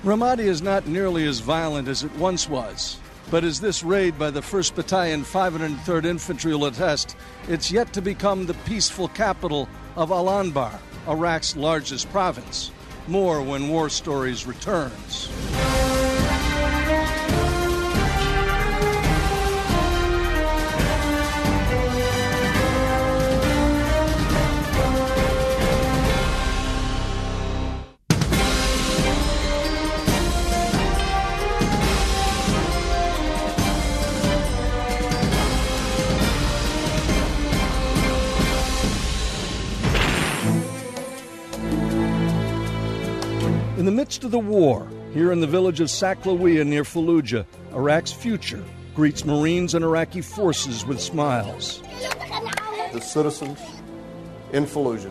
Ramadi 0.05 0.41
is 0.41 0.61
not 0.61 0.87
nearly 0.87 1.27
as 1.27 1.41
violent 1.41 1.89
as 1.89 2.05
it 2.05 2.15
once 2.17 2.49
was. 2.49 2.99
But 3.31 3.45
as 3.45 3.61
this 3.61 3.83
raid 3.83 4.19
by 4.19 4.31
the 4.31 4.43
1st 4.43 4.75
Battalion, 4.75 5.23
503rd 5.23 6.05
Infantry 6.05 6.55
will 6.55 6.67
attest, 6.67 7.17
it's 7.49 7.71
yet 7.71 7.95
to 7.95 8.03
become 8.03 8.45
the 8.45 8.55
peaceful 8.67 9.09
capital 9.09 9.71
of 9.97 10.11
Al 10.11 10.27
Anbar, 10.27 10.79
Iraq's 11.09 11.57
largest 11.57 12.11
province. 12.11 12.73
More 13.09 13.41
when 13.41 13.69
War 13.69 13.89
Stories 13.89 14.47
returns. 14.47 15.31
Of 44.23 44.31
the 44.31 44.39
war, 44.39 44.87
here 45.13 45.33
in 45.33 45.41
the 45.41 45.49
village 45.49 45.81
of 45.81 45.89
Saklawiya 45.89 46.65
near 46.65 46.85
Fallujah, 46.85 47.45
Iraq's 47.73 48.13
future 48.13 48.63
greets 48.95 49.25
Marines 49.25 49.75
and 49.75 49.85
Iraqi 49.85 50.21
forces 50.21 50.87
with 50.87 51.01
smiles. 51.01 51.83
The 52.93 53.01
citizens 53.01 53.59
in 54.53 54.65
Fallujah 54.65 55.11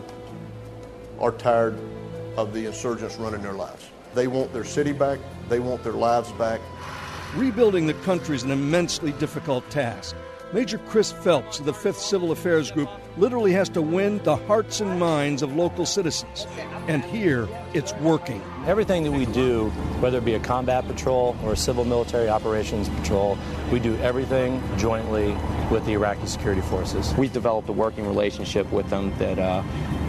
are 1.20 1.32
tired 1.32 1.78
of 2.38 2.54
the 2.54 2.64
insurgents 2.64 3.16
running 3.16 3.42
their 3.42 3.52
lives. 3.52 3.84
They 4.14 4.28
want 4.28 4.50
their 4.54 4.64
city 4.64 4.92
back, 4.92 5.18
they 5.50 5.60
want 5.60 5.84
their 5.84 5.92
lives 5.92 6.32
back. 6.32 6.62
Rebuilding 7.34 7.86
the 7.86 7.94
country 8.04 8.34
is 8.34 8.44
an 8.44 8.50
immensely 8.50 9.12
difficult 9.12 9.68
task. 9.68 10.16
Major 10.54 10.78
Chris 10.88 11.12
Phelps 11.12 11.58
of 11.58 11.66
the 11.66 11.72
5th 11.72 11.96
Civil 11.96 12.32
Affairs 12.32 12.70
Group 12.70 12.88
literally 13.16 13.52
has 13.52 13.68
to 13.70 13.82
win 13.82 14.18
the 14.24 14.36
hearts 14.36 14.80
and 14.80 14.98
minds 14.98 15.42
of 15.42 15.54
local 15.54 15.84
citizens. 15.84 16.46
And 16.88 17.04
here, 17.04 17.48
it's 17.74 17.92
working. 17.94 18.42
Everything 18.66 19.02
that 19.04 19.12
we 19.12 19.26
do, 19.26 19.68
whether 20.00 20.18
it 20.18 20.24
be 20.24 20.34
a 20.34 20.40
combat 20.40 20.86
patrol 20.86 21.36
or 21.44 21.52
a 21.52 21.56
civil 21.56 21.84
military 21.84 22.28
operations 22.28 22.88
patrol, 22.88 23.38
we 23.70 23.80
do 23.80 23.96
everything 23.98 24.62
jointly 24.78 25.36
with 25.70 25.84
the 25.86 25.92
Iraqi 25.92 26.26
security 26.26 26.62
forces. 26.62 27.14
We've 27.14 27.32
developed 27.32 27.68
a 27.68 27.72
working 27.72 28.06
relationship 28.06 28.70
with 28.72 28.88
them 28.90 29.16
that 29.18 29.38
uh, 29.38 29.62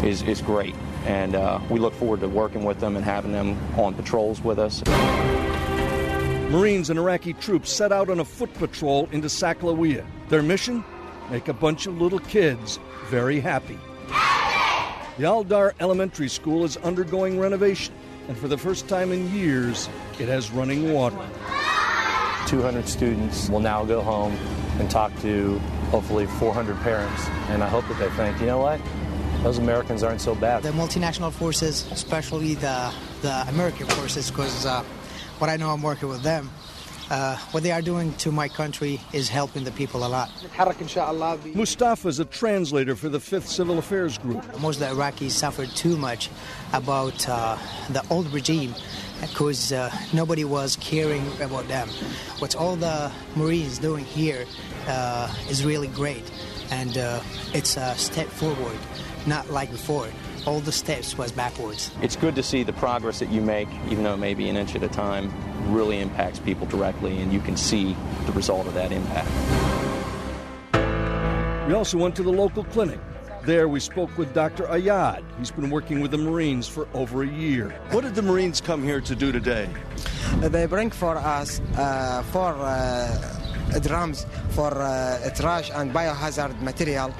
is 0.03 0.21
is 0.23 0.41
great, 0.41 0.75
and 1.05 1.35
uh, 1.35 1.59
we 1.69 1.79
look 1.79 1.93
forward 1.93 2.19
to 2.21 2.27
working 2.27 2.63
with 2.63 2.79
them 2.79 2.95
and 2.95 3.05
having 3.05 3.31
them 3.31 3.57
on 3.77 3.93
patrols 3.93 4.41
with 4.41 4.59
us. 4.59 4.83
Marines 6.51 6.91
and 6.91 6.99
Iraqi 6.99 7.33
troops 7.33 7.71
set 7.71 7.91
out 7.91 8.09
on 8.09 8.19
a 8.19 8.25
foot 8.25 8.53
patrol 8.53 9.09
into 9.11 9.27
Saklawiya. 9.27 10.05
Their 10.29 10.43
mission? 10.43 10.83
Make 11.29 11.47
a 11.47 11.53
bunch 11.53 11.87
of 11.87 11.99
little 11.99 12.19
kids 12.19 12.79
very 13.05 13.39
happy. 13.39 13.77
The 15.17 15.25
Aldar 15.25 15.73
Elementary 15.79 16.27
School 16.27 16.63
is 16.63 16.77
undergoing 16.77 17.39
renovation, 17.39 17.93
and 18.27 18.37
for 18.37 18.47
the 18.47 18.57
first 18.57 18.87
time 18.87 19.11
in 19.11 19.31
years, 19.31 19.87
it 20.19 20.27
has 20.27 20.51
running 20.51 20.91
water. 20.91 21.17
200 22.47 22.87
students 22.87 23.49
will 23.49 23.59
now 23.59 23.85
go 23.85 24.01
home 24.01 24.33
and 24.79 24.89
talk 24.89 25.15
to 25.21 25.59
hopefully 25.91 26.25
400 26.25 26.75
parents, 26.81 27.27
and 27.49 27.63
I 27.63 27.69
hope 27.69 27.87
that 27.87 27.99
they 27.99 28.09
think, 28.11 28.39
you 28.39 28.47
know 28.47 28.59
what? 28.59 28.81
Those 29.43 29.59
Americans 29.59 30.03
aren't 30.03 30.21
so 30.21 30.35
bad. 30.35 30.63
The 30.63 30.69
multinational 30.69 31.31
forces, 31.31 31.85
especially 31.91 32.55
the, 32.55 32.93
the 33.21 33.45
American 33.49 33.85
forces, 33.87 34.31
because 34.31 34.65
uh, 34.65 34.83
what 35.37 35.49
I 35.49 35.57
know 35.57 35.69
I'm 35.69 35.81
working 35.81 36.09
with 36.09 36.23
them, 36.23 36.49
uh, 37.09 37.37
what 37.51 37.63
they 37.63 37.71
are 37.71 37.81
doing 37.81 38.13
to 38.15 38.31
my 38.31 38.47
country 38.47 38.99
is 39.11 39.29
helping 39.29 39.63
the 39.63 39.71
people 39.71 40.05
a 40.05 40.07
lot. 40.07 40.29
Mustafa 41.55 42.07
is 42.07 42.19
a 42.19 42.25
translator 42.25 42.95
for 42.95 43.09
the 43.09 43.19
5th 43.19 43.47
Civil 43.47 43.77
Affairs 43.77 44.17
Group. 44.17 44.43
Most 44.59 44.81
of 44.81 44.89
the 44.89 44.95
Iraqis 44.95 45.31
suffered 45.31 45.69
too 45.69 45.97
much 45.97 46.29
about 46.73 47.27
uh, 47.27 47.57
the 47.89 48.05
old 48.09 48.31
regime 48.33 48.73
because 49.21 49.71
uh, 49.71 49.89
nobody 50.13 50.43
was 50.43 50.75
caring 50.77 51.25
about 51.41 51.67
them. 51.67 51.87
What 52.39 52.55
all 52.55 52.75
the 52.75 53.11
Marines 53.35 53.79
doing 53.79 54.05
here 54.05 54.45
uh, 54.87 55.33
is 55.49 55.63
really 55.63 55.87
great, 55.87 56.29
and 56.71 56.97
uh, 56.97 57.21
it's 57.53 57.77
a 57.77 57.95
step 57.95 58.27
forward, 58.27 58.77
not 59.25 59.49
like 59.49 59.71
before 59.71 60.07
all 60.45 60.59
the 60.59 60.71
steps 60.71 61.17
was 61.17 61.31
backwards. 61.31 61.91
It's 62.01 62.15
good 62.15 62.35
to 62.35 62.43
see 62.43 62.63
the 62.63 62.73
progress 62.73 63.19
that 63.19 63.29
you 63.29 63.41
make, 63.41 63.67
even 63.89 64.03
though 64.03 64.13
it 64.13 64.17
may 64.17 64.33
be 64.33 64.49
an 64.49 64.57
inch 64.57 64.75
at 64.75 64.83
a 64.83 64.89
time, 64.89 65.31
really 65.73 65.99
impacts 65.99 66.39
people 66.39 66.67
directly, 66.67 67.21
and 67.21 67.31
you 67.31 67.39
can 67.39 67.55
see 67.55 67.95
the 68.25 68.31
result 68.33 68.67
of 68.67 68.73
that 68.73 68.91
impact. 68.91 69.29
We 71.67 71.73
also 71.73 71.97
went 71.97 72.15
to 72.17 72.23
the 72.23 72.31
local 72.31 72.63
clinic. 72.65 72.99
There, 73.45 73.67
we 73.67 73.79
spoke 73.79 74.17
with 74.17 74.33
Dr. 74.33 74.63
Ayad. 74.67 75.23
He's 75.37 75.51
been 75.51 75.69
working 75.69 75.99
with 75.99 76.11
the 76.11 76.17
Marines 76.17 76.67
for 76.67 76.87
over 76.93 77.23
a 77.23 77.27
year. 77.27 77.69
What 77.91 78.03
did 78.03 78.15
the 78.15 78.21
Marines 78.21 78.61
come 78.61 78.83
here 78.83 79.01
to 79.01 79.15
do 79.15 79.31
today? 79.33 79.69
They 80.39 80.65
bring 80.65 80.91
for 80.91 81.17
us 81.17 81.61
uh, 81.75 82.23
four 82.31 82.53
uh, 82.53 83.79
drums 83.81 84.25
for 84.51 84.71
uh, 84.73 85.29
trash 85.35 85.71
and 85.73 85.93
biohazard 85.93 86.61
material 86.61 87.13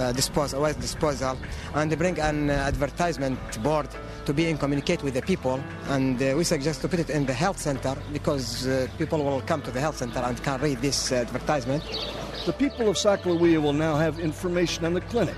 uh, 0.00 0.12
disposal, 0.12 0.62
waste 0.62 0.80
disposal, 0.80 1.36
and 1.74 1.90
they 1.90 1.96
bring 1.96 2.18
an 2.18 2.50
uh, 2.50 2.54
advertisement 2.54 3.38
board 3.62 3.88
to 4.24 4.32
be 4.32 4.48
in 4.48 4.58
communicate 4.58 5.02
with 5.02 5.14
the 5.14 5.22
people, 5.22 5.62
and 5.88 6.22
uh, 6.22 6.34
we 6.36 6.44
suggest 6.44 6.80
to 6.80 6.88
put 6.88 6.98
it 6.98 7.10
in 7.10 7.26
the 7.26 7.32
health 7.32 7.58
center 7.58 7.96
because 8.12 8.66
uh, 8.66 8.88
people 8.98 9.22
will 9.22 9.40
come 9.42 9.62
to 9.62 9.70
the 9.70 9.80
health 9.80 9.96
center 9.96 10.20
and 10.20 10.42
can 10.42 10.60
read 10.60 10.78
this 10.80 11.12
uh, 11.12 11.16
advertisement. 11.16 11.82
The 12.46 12.52
people 12.52 12.88
of 12.88 12.96
Saklawiya 12.96 13.62
will 13.62 13.74
now 13.74 13.96
have 13.96 14.18
information 14.18 14.84
on 14.84 14.94
the 14.94 15.02
clinic, 15.02 15.36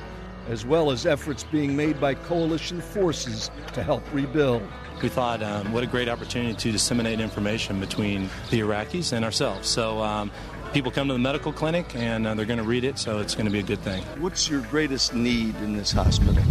as 0.48 0.64
well 0.64 0.90
as 0.90 1.04
efforts 1.06 1.44
being 1.44 1.76
made 1.76 2.00
by 2.00 2.14
coalition 2.14 2.80
forces 2.80 3.50
to 3.72 3.82
help 3.82 4.02
rebuild. 4.14 4.62
We 5.02 5.08
thought, 5.08 5.42
um, 5.42 5.72
what 5.72 5.82
a 5.82 5.88
great 5.88 6.08
opportunity 6.08 6.54
to 6.54 6.70
disseminate 6.70 7.18
information 7.18 7.80
between 7.80 8.30
the 8.50 8.60
Iraqis 8.60 9.12
and 9.12 9.24
ourselves. 9.24 9.68
So 9.68 10.00
um, 10.00 10.30
people 10.72 10.90
come 10.90 11.06
to 11.08 11.12
the 11.12 11.18
medical 11.18 11.52
clinic 11.52 11.94
and 11.94 12.26
uh, 12.26 12.34
they're 12.34 12.46
going 12.46 12.58
to 12.58 12.64
read 12.64 12.84
it, 12.84 12.98
so 12.98 13.18
it's 13.18 13.34
going 13.34 13.44
to 13.46 13.52
be 13.52 13.58
a 13.58 13.62
good 13.62 13.80
thing. 13.80 14.02
What's 14.20 14.48
your 14.48 14.62
greatest 14.62 15.14
need 15.14 15.54
in 15.56 15.76
this 15.76 15.92
hospital? 15.92 16.42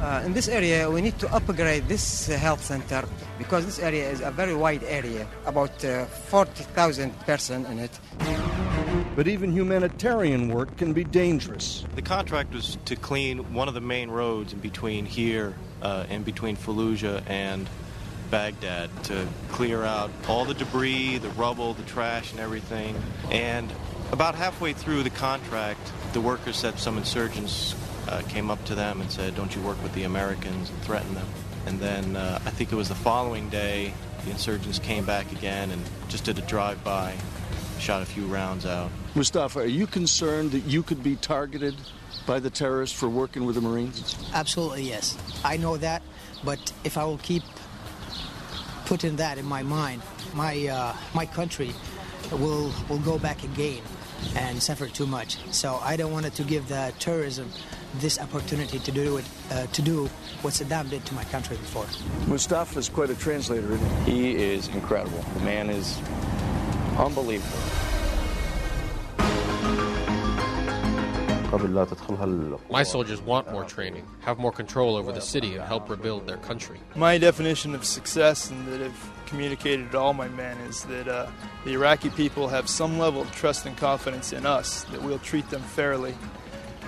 Uh, 0.00 0.22
in 0.24 0.32
this 0.32 0.48
area, 0.48 0.90
we 0.90 1.00
need 1.00 1.18
to 1.18 1.32
upgrade 1.32 1.86
this 1.86 2.28
uh, 2.28 2.36
health 2.36 2.64
center 2.64 3.04
because 3.38 3.64
this 3.64 3.78
area 3.78 4.10
is 4.10 4.20
a 4.20 4.30
very 4.30 4.54
wide 4.54 4.82
area, 4.84 5.26
about 5.46 5.84
uh, 5.84 6.06
40,000 6.06 7.16
person 7.20 7.66
in 7.66 7.78
it. 7.78 8.00
But 9.14 9.28
even 9.28 9.52
humanitarian 9.52 10.48
work 10.48 10.76
can 10.78 10.92
be 10.92 11.04
dangerous. 11.04 11.84
The 11.94 12.02
contract 12.02 12.54
was 12.54 12.78
to 12.86 12.96
clean 12.96 13.52
one 13.52 13.68
of 13.68 13.74
the 13.74 13.80
main 13.80 14.10
roads 14.10 14.52
in 14.52 14.60
between 14.60 15.04
here, 15.04 15.54
uh, 15.82 16.06
in 16.08 16.22
between 16.22 16.56
Fallujah 16.56 17.22
and 17.28 17.68
Baghdad, 18.32 18.90
to 19.04 19.28
clear 19.50 19.84
out 19.84 20.10
all 20.26 20.46
the 20.46 20.54
debris, 20.54 21.18
the 21.18 21.28
rubble, 21.30 21.74
the 21.74 21.82
trash, 21.82 22.32
and 22.32 22.40
everything. 22.40 22.96
And 23.30 23.70
about 24.10 24.34
halfway 24.34 24.72
through 24.72 25.02
the 25.02 25.10
contract, 25.10 25.92
the 26.14 26.20
workers 26.22 26.56
said 26.56 26.78
some 26.78 26.96
insurgents 26.96 27.76
uh, 28.08 28.22
came 28.30 28.50
up 28.50 28.64
to 28.64 28.74
them 28.74 29.02
and 29.02 29.10
said, 29.12 29.36
Don't 29.36 29.54
you 29.54 29.60
work 29.60 29.80
with 29.82 29.92
the 29.92 30.04
Americans, 30.04 30.70
and 30.70 30.78
threatened 30.80 31.14
them. 31.14 31.26
And 31.66 31.78
then 31.78 32.16
uh, 32.16 32.40
I 32.44 32.50
think 32.50 32.72
it 32.72 32.74
was 32.74 32.88
the 32.88 32.94
following 32.94 33.50
day, 33.50 33.92
the 34.24 34.30
insurgents 34.30 34.78
came 34.78 35.04
back 35.04 35.30
again 35.32 35.70
and 35.70 35.82
just 36.08 36.24
did 36.24 36.38
a 36.38 36.42
drive 36.42 36.82
by, 36.82 37.14
shot 37.78 38.00
a 38.00 38.06
few 38.06 38.24
rounds 38.24 38.64
out. 38.64 38.90
Mustafa, 39.14 39.60
are 39.60 39.66
you 39.66 39.86
concerned 39.86 40.52
that 40.52 40.60
you 40.60 40.82
could 40.82 41.02
be 41.02 41.16
targeted 41.16 41.76
by 42.26 42.40
the 42.40 42.48
terrorists 42.48 42.98
for 42.98 43.10
working 43.10 43.44
with 43.44 43.56
the 43.56 43.60
Marines? 43.60 44.16
Absolutely, 44.32 44.84
yes. 44.84 45.18
I 45.44 45.58
know 45.58 45.76
that, 45.76 46.00
but 46.42 46.72
if 46.82 46.96
I 46.96 47.04
will 47.04 47.18
keep 47.18 47.42
putting 48.92 49.16
that 49.16 49.38
in 49.38 49.46
my 49.46 49.62
mind, 49.62 50.02
my 50.34 50.66
uh, 50.66 50.94
my 51.14 51.24
country 51.24 51.72
will 52.30 52.70
will 52.90 52.98
go 52.98 53.18
back 53.18 53.42
again 53.42 53.80
and 54.36 54.62
suffer 54.62 54.86
too 54.86 55.06
much. 55.06 55.38
So 55.50 55.80
I 55.82 55.96
don't 55.96 56.12
want 56.12 56.30
to 56.30 56.44
give 56.44 56.68
the 56.68 56.92
terrorism 56.98 57.48
this 58.00 58.20
opportunity 58.20 58.78
to 58.80 58.92
do 58.92 59.16
it 59.16 59.24
uh, 59.50 59.64
to 59.64 59.80
do 59.80 60.10
what 60.42 60.52
Saddam 60.52 60.90
did 60.90 61.06
to 61.06 61.14
my 61.14 61.24
country 61.24 61.56
before. 61.56 61.86
Mustafa 62.28 62.78
is 62.78 62.90
quite 62.90 63.08
a 63.08 63.14
translator, 63.14 63.72
isn't 63.72 64.04
he? 64.04 64.12
He 64.12 64.34
is 64.34 64.68
incredible. 64.68 65.24
The 65.38 65.44
man 65.44 65.70
is 65.70 65.96
unbelievable. 66.98 67.60
My 72.70 72.82
soldiers 72.82 73.20
want 73.20 73.52
more 73.52 73.64
training, 73.64 74.06
have 74.20 74.38
more 74.38 74.52
control 74.52 74.96
over 74.96 75.12
the 75.12 75.20
city, 75.20 75.54
and 75.54 75.62
help 75.62 75.90
rebuild 75.90 76.26
their 76.26 76.38
country. 76.38 76.80
My 76.96 77.18
definition 77.18 77.74
of 77.74 77.84
success, 77.84 78.50
and 78.50 78.66
that 78.68 78.80
I've 78.80 79.10
communicated 79.26 79.92
to 79.92 79.98
all 79.98 80.14
my 80.14 80.28
men, 80.28 80.56
is 80.60 80.84
that 80.84 81.08
uh, 81.08 81.26
the 81.66 81.74
Iraqi 81.74 82.08
people 82.10 82.48
have 82.48 82.70
some 82.70 82.98
level 82.98 83.20
of 83.20 83.30
trust 83.32 83.66
and 83.66 83.76
confidence 83.76 84.32
in 84.32 84.46
us, 84.46 84.84
that 84.84 85.02
we'll 85.02 85.18
treat 85.18 85.48
them 85.50 85.60
fairly. 85.60 86.14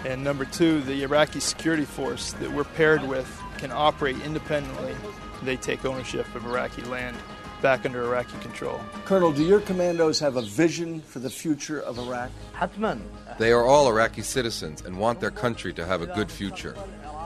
And 0.07 0.25
number 0.25 0.47
two, 0.47 0.81
the 0.81 1.03
Iraqi 1.03 1.41
security 1.41 1.85
force 1.85 2.33
that 2.35 2.51
we're 2.51 2.65
paired 2.65 3.03
with 3.07 3.29
can 3.59 3.71
operate 3.71 4.17
independently. 4.25 4.95
They 5.43 5.57
take 5.57 5.85
ownership 5.85 6.35
of 6.35 6.47
Iraqi 6.47 6.83
land 6.83 7.17
back 7.65 7.87
under 7.87 8.05
Iraqi 8.05 8.39
control. 8.41 8.79
Colonel, 9.07 9.33
do 9.33 9.43
your 9.43 9.59
commandos 9.59 10.21
have 10.21 10.37
a 10.37 10.43
vision 10.43 11.01
for 11.01 11.19
the 11.19 11.31
future 11.31 11.81
of 11.81 11.99
Iraq? 11.99 12.31
Hatman. 12.55 13.01
They 13.39 13.53
are 13.53 13.65
all 13.65 13.89
Iraqi 13.89 14.21
citizens 14.21 14.83
and 14.83 14.99
want 14.99 15.19
their 15.19 15.31
country 15.31 15.73
to 15.73 15.87
have 15.87 16.03
a 16.03 16.07
good 16.07 16.31
future. 16.31 16.77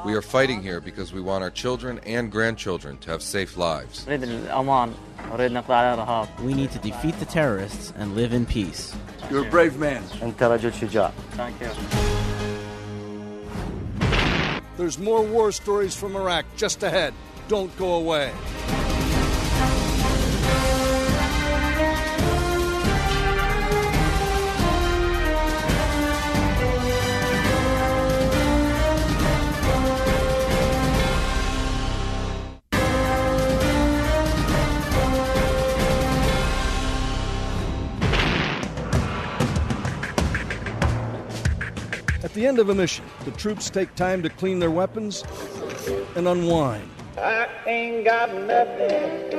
We 0.06 0.14
are 0.14 0.22
fighting 0.22 0.62
here 0.62 0.80
because 0.80 1.12
we 1.12 1.20
want 1.20 1.42
our 1.42 1.50
children 1.50 1.98
and 2.06 2.30
grandchildren 2.30 2.98
to 2.98 3.10
have 3.10 3.20
safe 3.20 3.56
lives. 3.56 4.06
We 4.06 4.16
need 4.16 4.28
to 6.70 6.78
defeat 6.78 7.18
the 7.18 7.26
terrorists 7.28 7.92
and 7.96 8.14
live 8.14 8.32
in 8.32 8.46
peace. 8.46 8.94
You're 9.32 9.44
a 9.44 9.50
brave 9.50 9.76
man. 9.76 10.04
Thank 11.32 11.60
you. 11.60 11.68
There's 14.76 15.00
more 15.00 15.24
war 15.24 15.50
stories 15.50 15.96
from 15.96 16.14
Iraq 16.14 16.44
just 16.56 16.84
ahead. 16.84 17.12
Don't 17.48 17.76
go 17.76 17.94
away. 17.94 18.30
The 42.38 42.46
end 42.46 42.60
of 42.60 42.68
a 42.68 42.74
mission, 42.74 43.04
the 43.24 43.32
troops 43.32 43.68
take 43.68 43.92
time 43.96 44.22
to 44.22 44.28
clean 44.28 44.60
their 44.60 44.70
weapons 44.70 45.24
and 46.14 46.28
unwind. 46.28 46.88
I 47.16 47.48
ain't 47.66 48.04
got 48.04 48.32
nothing 48.32 49.34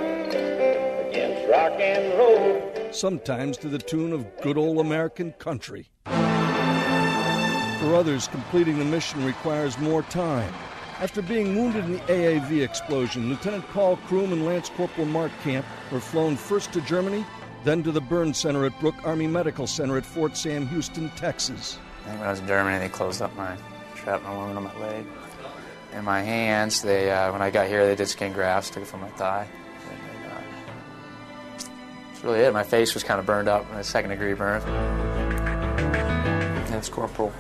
against 1.08 1.50
rock 1.50 1.80
and 1.80 2.20
roll. 2.20 2.92
Sometimes 2.92 3.56
to 3.60 3.70
the 3.70 3.78
tune 3.78 4.12
of 4.12 4.28
good 4.42 4.58
old 4.58 4.80
American 4.80 5.32
country. 5.34 5.90
For 6.04 7.96
others, 7.96 8.28
completing 8.28 8.78
the 8.78 8.84
mission 8.84 9.24
requires 9.24 9.80
more 9.80 10.02
time. 10.04 10.54
After 11.00 11.22
being 11.22 11.56
wounded 11.56 11.86
in 11.86 11.94
the 11.94 12.00
AAV 12.00 12.62
explosion, 12.62 13.30
Lieutenant 13.30 13.66
Paul 13.70 13.96
Kroom 14.10 14.34
and 14.34 14.46
Lance 14.46 14.68
Corporal 14.68 15.08
Mark 15.08 15.32
Camp 15.42 15.66
were 15.90 16.02
flown 16.02 16.36
first 16.36 16.74
to 16.74 16.82
Germany, 16.82 17.26
then 17.64 17.82
to 17.84 17.94
the 17.94 18.02
burn 18.02 18.34
center 18.34 18.66
at 18.66 18.78
Brooke 18.82 19.06
Army 19.06 19.28
Medical 19.28 19.68
Center 19.68 19.96
at 19.98 20.06
Fort 20.06 20.36
Sam 20.36 20.68
Houston, 20.68 21.10
Texas. 21.12 21.80
Think 22.10 22.22
when 22.22 22.28
I 22.28 22.32
was 22.32 22.40
in 22.40 22.48
Germany, 22.48 22.80
they 22.80 22.90
closed 22.90 23.22
up 23.22 23.36
my 23.36 23.56
shrapnel 23.96 24.36
wound 24.36 24.58
on 24.58 24.64
my 24.64 24.76
leg. 24.80 25.06
And 25.94 26.04
my 26.04 26.22
hands, 26.24 26.82
they 26.82 27.12
uh, 27.12 27.32
when 27.32 27.44
I 27.44 27.52
got 27.52 27.68
here, 27.68 27.86
they 27.86 27.96
did 27.96 28.08
skin 28.08 28.34
grafts, 28.34 28.72
took 28.72 28.82
it 28.82 28.88
from 28.88 29.02
my 29.02 29.10
thigh. 29.10 29.48
And, 29.92 30.32
uh, 30.32 30.42
that's 32.08 32.24
really 32.24 32.40
it. 32.40 32.52
My 32.52 32.64
face 32.64 32.96
was 32.96 33.04
kind 33.04 33.20
of 33.20 33.28
burned 33.28 33.48
up, 33.48 33.72
a 33.74 33.84
second 33.84 34.10
degree 34.10 34.34
burn. 34.34 34.64
Lance 36.72 36.90
Corporal 36.90 37.32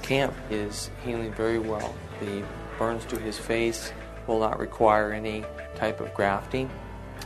Camp 0.00 0.32
is 0.48 0.88
healing 1.04 1.34
very 1.34 1.58
well. 1.58 1.94
The 2.20 2.42
burns 2.78 3.04
to 3.06 3.18
his 3.18 3.36
face 3.36 3.92
will 4.26 4.40
not 4.40 4.58
require 4.58 5.12
any 5.12 5.44
type 5.74 6.00
of 6.00 6.14
grafting 6.14 6.70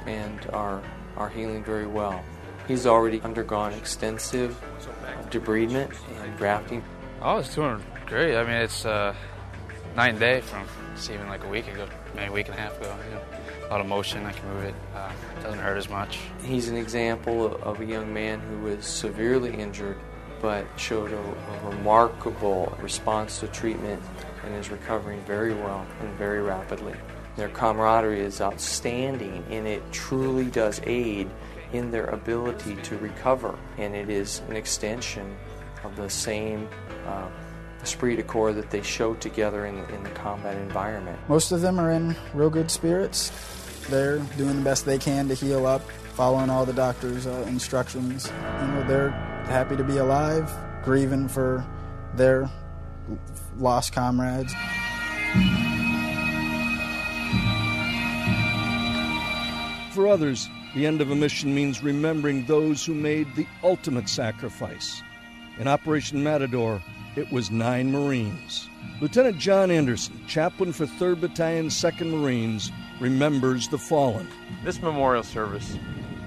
and 0.06 0.44
are, 0.52 0.82
are 1.16 1.28
healing 1.28 1.62
very 1.62 1.86
well. 1.86 2.24
He's 2.66 2.84
already 2.84 3.20
undergone 3.20 3.74
extensive 3.74 4.60
debridement 5.30 5.94
and 6.22 6.36
grafting. 6.36 6.82
I 7.20 7.34
was 7.34 7.54
doing 7.54 7.82
great. 8.06 8.36
I 8.36 8.44
mean, 8.44 8.54
it's 8.54 8.84
uh, 8.84 9.14
night 9.96 10.10
and 10.10 10.20
day 10.20 10.40
from 10.40 10.66
even 11.10 11.28
like 11.28 11.44
a 11.44 11.48
week 11.48 11.66
ago, 11.68 11.88
maybe 12.14 12.28
a 12.28 12.32
week 12.32 12.48
and 12.48 12.58
a 12.58 12.60
half 12.60 12.78
ago. 12.78 12.94
You 13.08 13.14
know, 13.14 13.22
a 13.66 13.68
lot 13.70 13.80
of 13.80 13.86
motion, 13.86 14.26
I 14.26 14.32
can 14.32 14.48
move 14.52 14.64
it. 14.64 14.74
Uh, 14.94 15.10
doesn't 15.42 15.60
hurt 15.60 15.78
as 15.78 15.88
much. 15.88 16.18
He's 16.44 16.68
an 16.68 16.76
example 16.76 17.56
of 17.62 17.80
a 17.80 17.84
young 17.84 18.12
man 18.12 18.40
who 18.40 18.58
was 18.58 18.84
severely 18.86 19.54
injured 19.54 19.98
but 20.40 20.66
showed 20.76 21.12
a, 21.12 21.18
a 21.18 21.68
remarkable 21.68 22.76
response 22.80 23.40
to 23.40 23.48
treatment 23.48 24.02
and 24.44 24.54
is 24.54 24.70
recovering 24.70 25.20
very 25.22 25.54
well 25.54 25.86
and 26.00 26.08
very 26.16 26.40
rapidly. 26.40 26.94
Their 27.36 27.48
camaraderie 27.48 28.20
is 28.20 28.40
outstanding 28.40 29.44
and 29.50 29.66
it 29.66 29.82
truly 29.92 30.46
does 30.46 30.80
aid 30.84 31.28
in 31.72 31.90
their 31.90 32.06
ability 32.06 32.76
to 32.76 32.96
recover, 32.98 33.58
and 33.78 33.94
it 33.94 34.10
is 34.10 34.42
an 34.48 34.56
extension 34.56 35.36
of 35.84 35.96
the 35.96 36.10
same 36.10 36.68
uh, 37.06 37.28
esprit 37.82 38.16
de 38.16 38.22
corps 38.22 38.52
that 38.52 38.70
they 38.70 38.82
show 38.82 39.14
together 39.14 39.66
in, 39.66 39.78
in 39.94 40.02
the 40.02 40.10
combat 40.10 40.56
environment. 40.56 41.18
Most 41.28 41.52
of 41.52 41.60
them 41.60 41.78
are 41.78 41.90
in 41.90 42.14
real 42.34 42.50
good 42.50 42.70
spirits. 42.70 43.30
They're 43.88 44.18
doing 44.36 44.56
the 44.56 44.62
best 44.62 44.84
they 44.84 44.98
can 44.98 45.28
to 45.28 45.34
heal 45.34 45.66
up, 45.66 45.82
following 46.14 46.50
all 46.50 46.66
the 46.66 46.72
doctor's 46.72 47.26
uh, 47.26 47.44
instructions. 47.48 48.26
You 48.60 48.66
know, 48.68 48.84
they're 48.86 49.10
happy 49.46 49.76
to 49.76 49.84
be 49.84 49.96
alive, 49.96 50.52
grieving 50.84 51.28
for 51.28 51.64
their 52.14 52.50
lost 53.58 53.92
comrades. 53.92 54.54
For 60.00 60.08
others, 60.08 60.48
the 60.74 60.86
end 60.86 61.02
of 61.02 61.10
a 61.10 61.14
mission 61.14 61.54
means 61.54 61.82
remembering 61.82 62.46
those 62.46 62.86
who 62.86 62.94
made 62.94 63.34
the 63.34 63.46
ultimate 63.62 64.08
sacrifice. 64.08 65.02
In 65.58 65.68
Operation 65.68 66.24
Matador, 66.24 66.80
it 67.16 67.30
was 67.30 67.50
nine 67.50 67.92
Marines. 67.92 68.66
Lieutenant 69.02 69.36
John 69.36 69.70
Anderson, 69.70 70.18
chaplain 70.26 70.72
for 70.72 70.86
3rd 70.86 71.20
Battalion, 71.20 71.66
2nd 71.66 72.18
Marines, 72.18 72.72
remembers 72.98 73.68
the 73.68 73.76
fallen. 73.76 74.26
This 74.64 74.80
memorial 74.80 75.22
service 75.22 75.76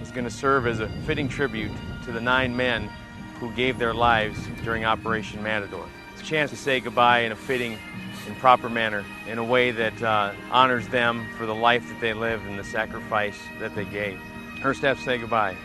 is 0.04 0.12
going 0.12 0.26
to 0.26 0.30
serve 0.30 0.68
as 0.68 0.80
a 0.80 0.88
fitting 1.08 1.28
tribute 1.28 1.72
to 2.06 2.12
the 2.12 2.22
nine 2.22 2.56
men 2.56 2.92
who 3.40 3.52
gave 3.54 3.80
their 3.80 3.96
lives 3.96 4.38
during 4.64 4.86
Operation 4.86 5.42
Matador. 5.42 5.90
It's 6.12 6.22
a 6.22 6.26
chance 6.26 6.52
to 6.52 6.58
say 6.58 6.80
goodbye 6.80 7.22
in 7.22 7.32
a 7.32 7.36
fitting 7.36 7.80
and 8.28 8.38
proper 8.38 8.70
manner, 8.70 9.04
in 9.28 9.38
a 9.38 9.44
way 9.44 9.72
that 9.72 10.02
uh, 10.02 10.34
honors 10.52 10.88
them 10.90 11.28
for 11.38 11.46
the 11.46 11.56
life 11.56 11.88
that 11.90 12.00
they 12.00 12.14
lived 12.14 12.46
and 12.46 12.58
the 12.58 12.64
sacrifice 12.64 13.38
that 13.60 13.76
they 13.76 13.86
gave. 13.86 14.20
Her 14.62 14.74
staff 14.74 15.00
say 15.04 15.18
goodbye. 15.18 15.56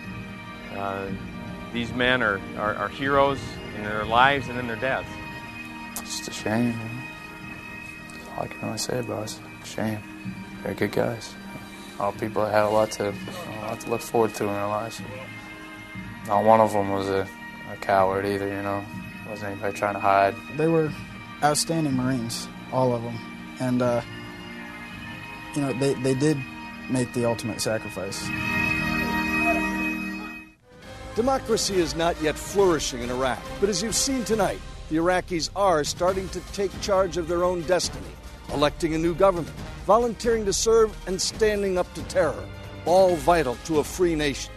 Uh, 0.75 1.09
these 1.73 1.93
men 1.93 2.23
are, 2.23 2.41
are, 2.57 2.75
are, 2.75 2.89
heroes 2.89 3.41
in 3.77 3.85
their 3.85 4.05
lives 4.05 4.49
and 4.49 4.59
in 4.59 4.67
their 4.67 4.77
deaths. 4.77 5.09
It's 5.93 6.19
just 6.19 6.29
a 6.29 6.33
shame. 6.33 6.75
That's 8.13 8.29
All 8.37 8.45
I 8.45 8.47
can 8.47 8.67
really 8.67 8.79
say 8.79 8.99
about 8.99 9.31
it. 9.31 9.39
Shame. 9.65 9.99
They're 10.63 10.75
good 10.75 10.93
guys. 10.93 11.35
All 12.01 12.13
people 12.13 12.45
that 12.45 12.53
had 12.53 12.65
a 12.65 12.69
lot 12.69 12.91
to, 12.93 13.09
a 13.09 13.61
lot 13.63 13.81
to 13.81 13.91
look 13.91 14.01
forward 14.01 14.35
to 14.35 14.45
in 14.45 14.53
their 14.53 14.67
lives. 14.67 15.01
Not 16.27 16.45
one 16.45 16.61
of 16.61 16.73
them 16.73 16.91
was 16.91 17.09
a, 17.09 17.29
a 17.73 17.77
coward 17.77 18.27
either, 18.27 18.49
you 18.49 18.63
know. 18.63 18.85
Wasn't 19.29 19.51
anybody 19.51 19.77
trying 19.77 19.95
to 19.95 20.01
hide. 20.01 20.35
They 20.57 20.69
were 20.69 20.93
outstanding 21.43 21.97
Marines, 21.97 22.49
all 22.73 22.95
of 22.95 23.03
them. 23.03 23.19
And, 23.61 23.83
uh, 23.83 24.03
you 25.55 25.63
know, 25.63 25.73
they, 25.75 25.95
they 25.95 26.15
did 26.15 26.39
make 26.91 27.13
the 27.15 27.25
ultimate 27.25 27.61
sacrifice. 27.61 28.29
Democracy 31.15 31.75
is 31.75 31.97
not 31.97 32.21
yet 32.23 32.37
flourishing 32.37 33.03
in 33.03 33.11
Iraq, 33.11 33.41
but 33.61 33.69
as 33.69 33.83
you've 33.83 33.97
seen 33.97 34.25
tonight, 34.25 34.61
the 34.89 34.97
Iraqis 34.97 35.51
are 35.57 35.83
starting 35.85 36.29
to 36.29 36.41
take 36.53 36.71
charge 36.81 37.17
of 37.17 37.29
their 37.29 37.45
own 37.45 37.63
destiny, 37.63 38.07
electing 38.55 38.95
a 38.95 38.99
new 38.99 39.15
government, 39.15 39.49
volunteering 39.85 40.45
to 40.45 40.53
serve, 40.53 40.97
and 41.09 41.21
standing 41.21 41.77
up 41.77 41.93
to 41.95 42.03
terror, 42.05 42.49
all 42.87 43.17
vital 43.17 43.57
to 43.65 43.81
a 43.81 43.85
free 43.85 44.15
nation. 44.15 44.53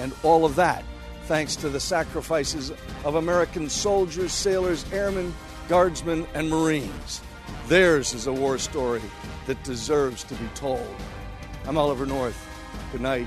And 0.00 0.12
all 0.22 0.44
of 0.44 0.56
that 0.56 0.84
thanks 1.26 1.56
to 1.56 1.68
the 1.68 1.80
sacrifices 1.80 2.72
of 3.04 3.16
American 3.16 3.68
soldiers, 3.68 4.32
sailors, 4.32 4.84
airmen, 4.92 5.34
guardsmen, 5.68 6.26
and 6.34 6.48
Marines. 6.48 7.20
Theirs 7.68 8.14
is 8.14 8.26
a 8.26 8.32
war 8.32 8.58
story 8.58 9.02
that 9.46 9.62
deserves 9.64 10.24
to 10.24 10.34
be 10.34 10.48
told. 10.54 10.94
I'm 11.66 11.78
Oliver 11.78 12.06
North. 12.06 12.38
Good 12.92 13.00
night. 13.00 13.26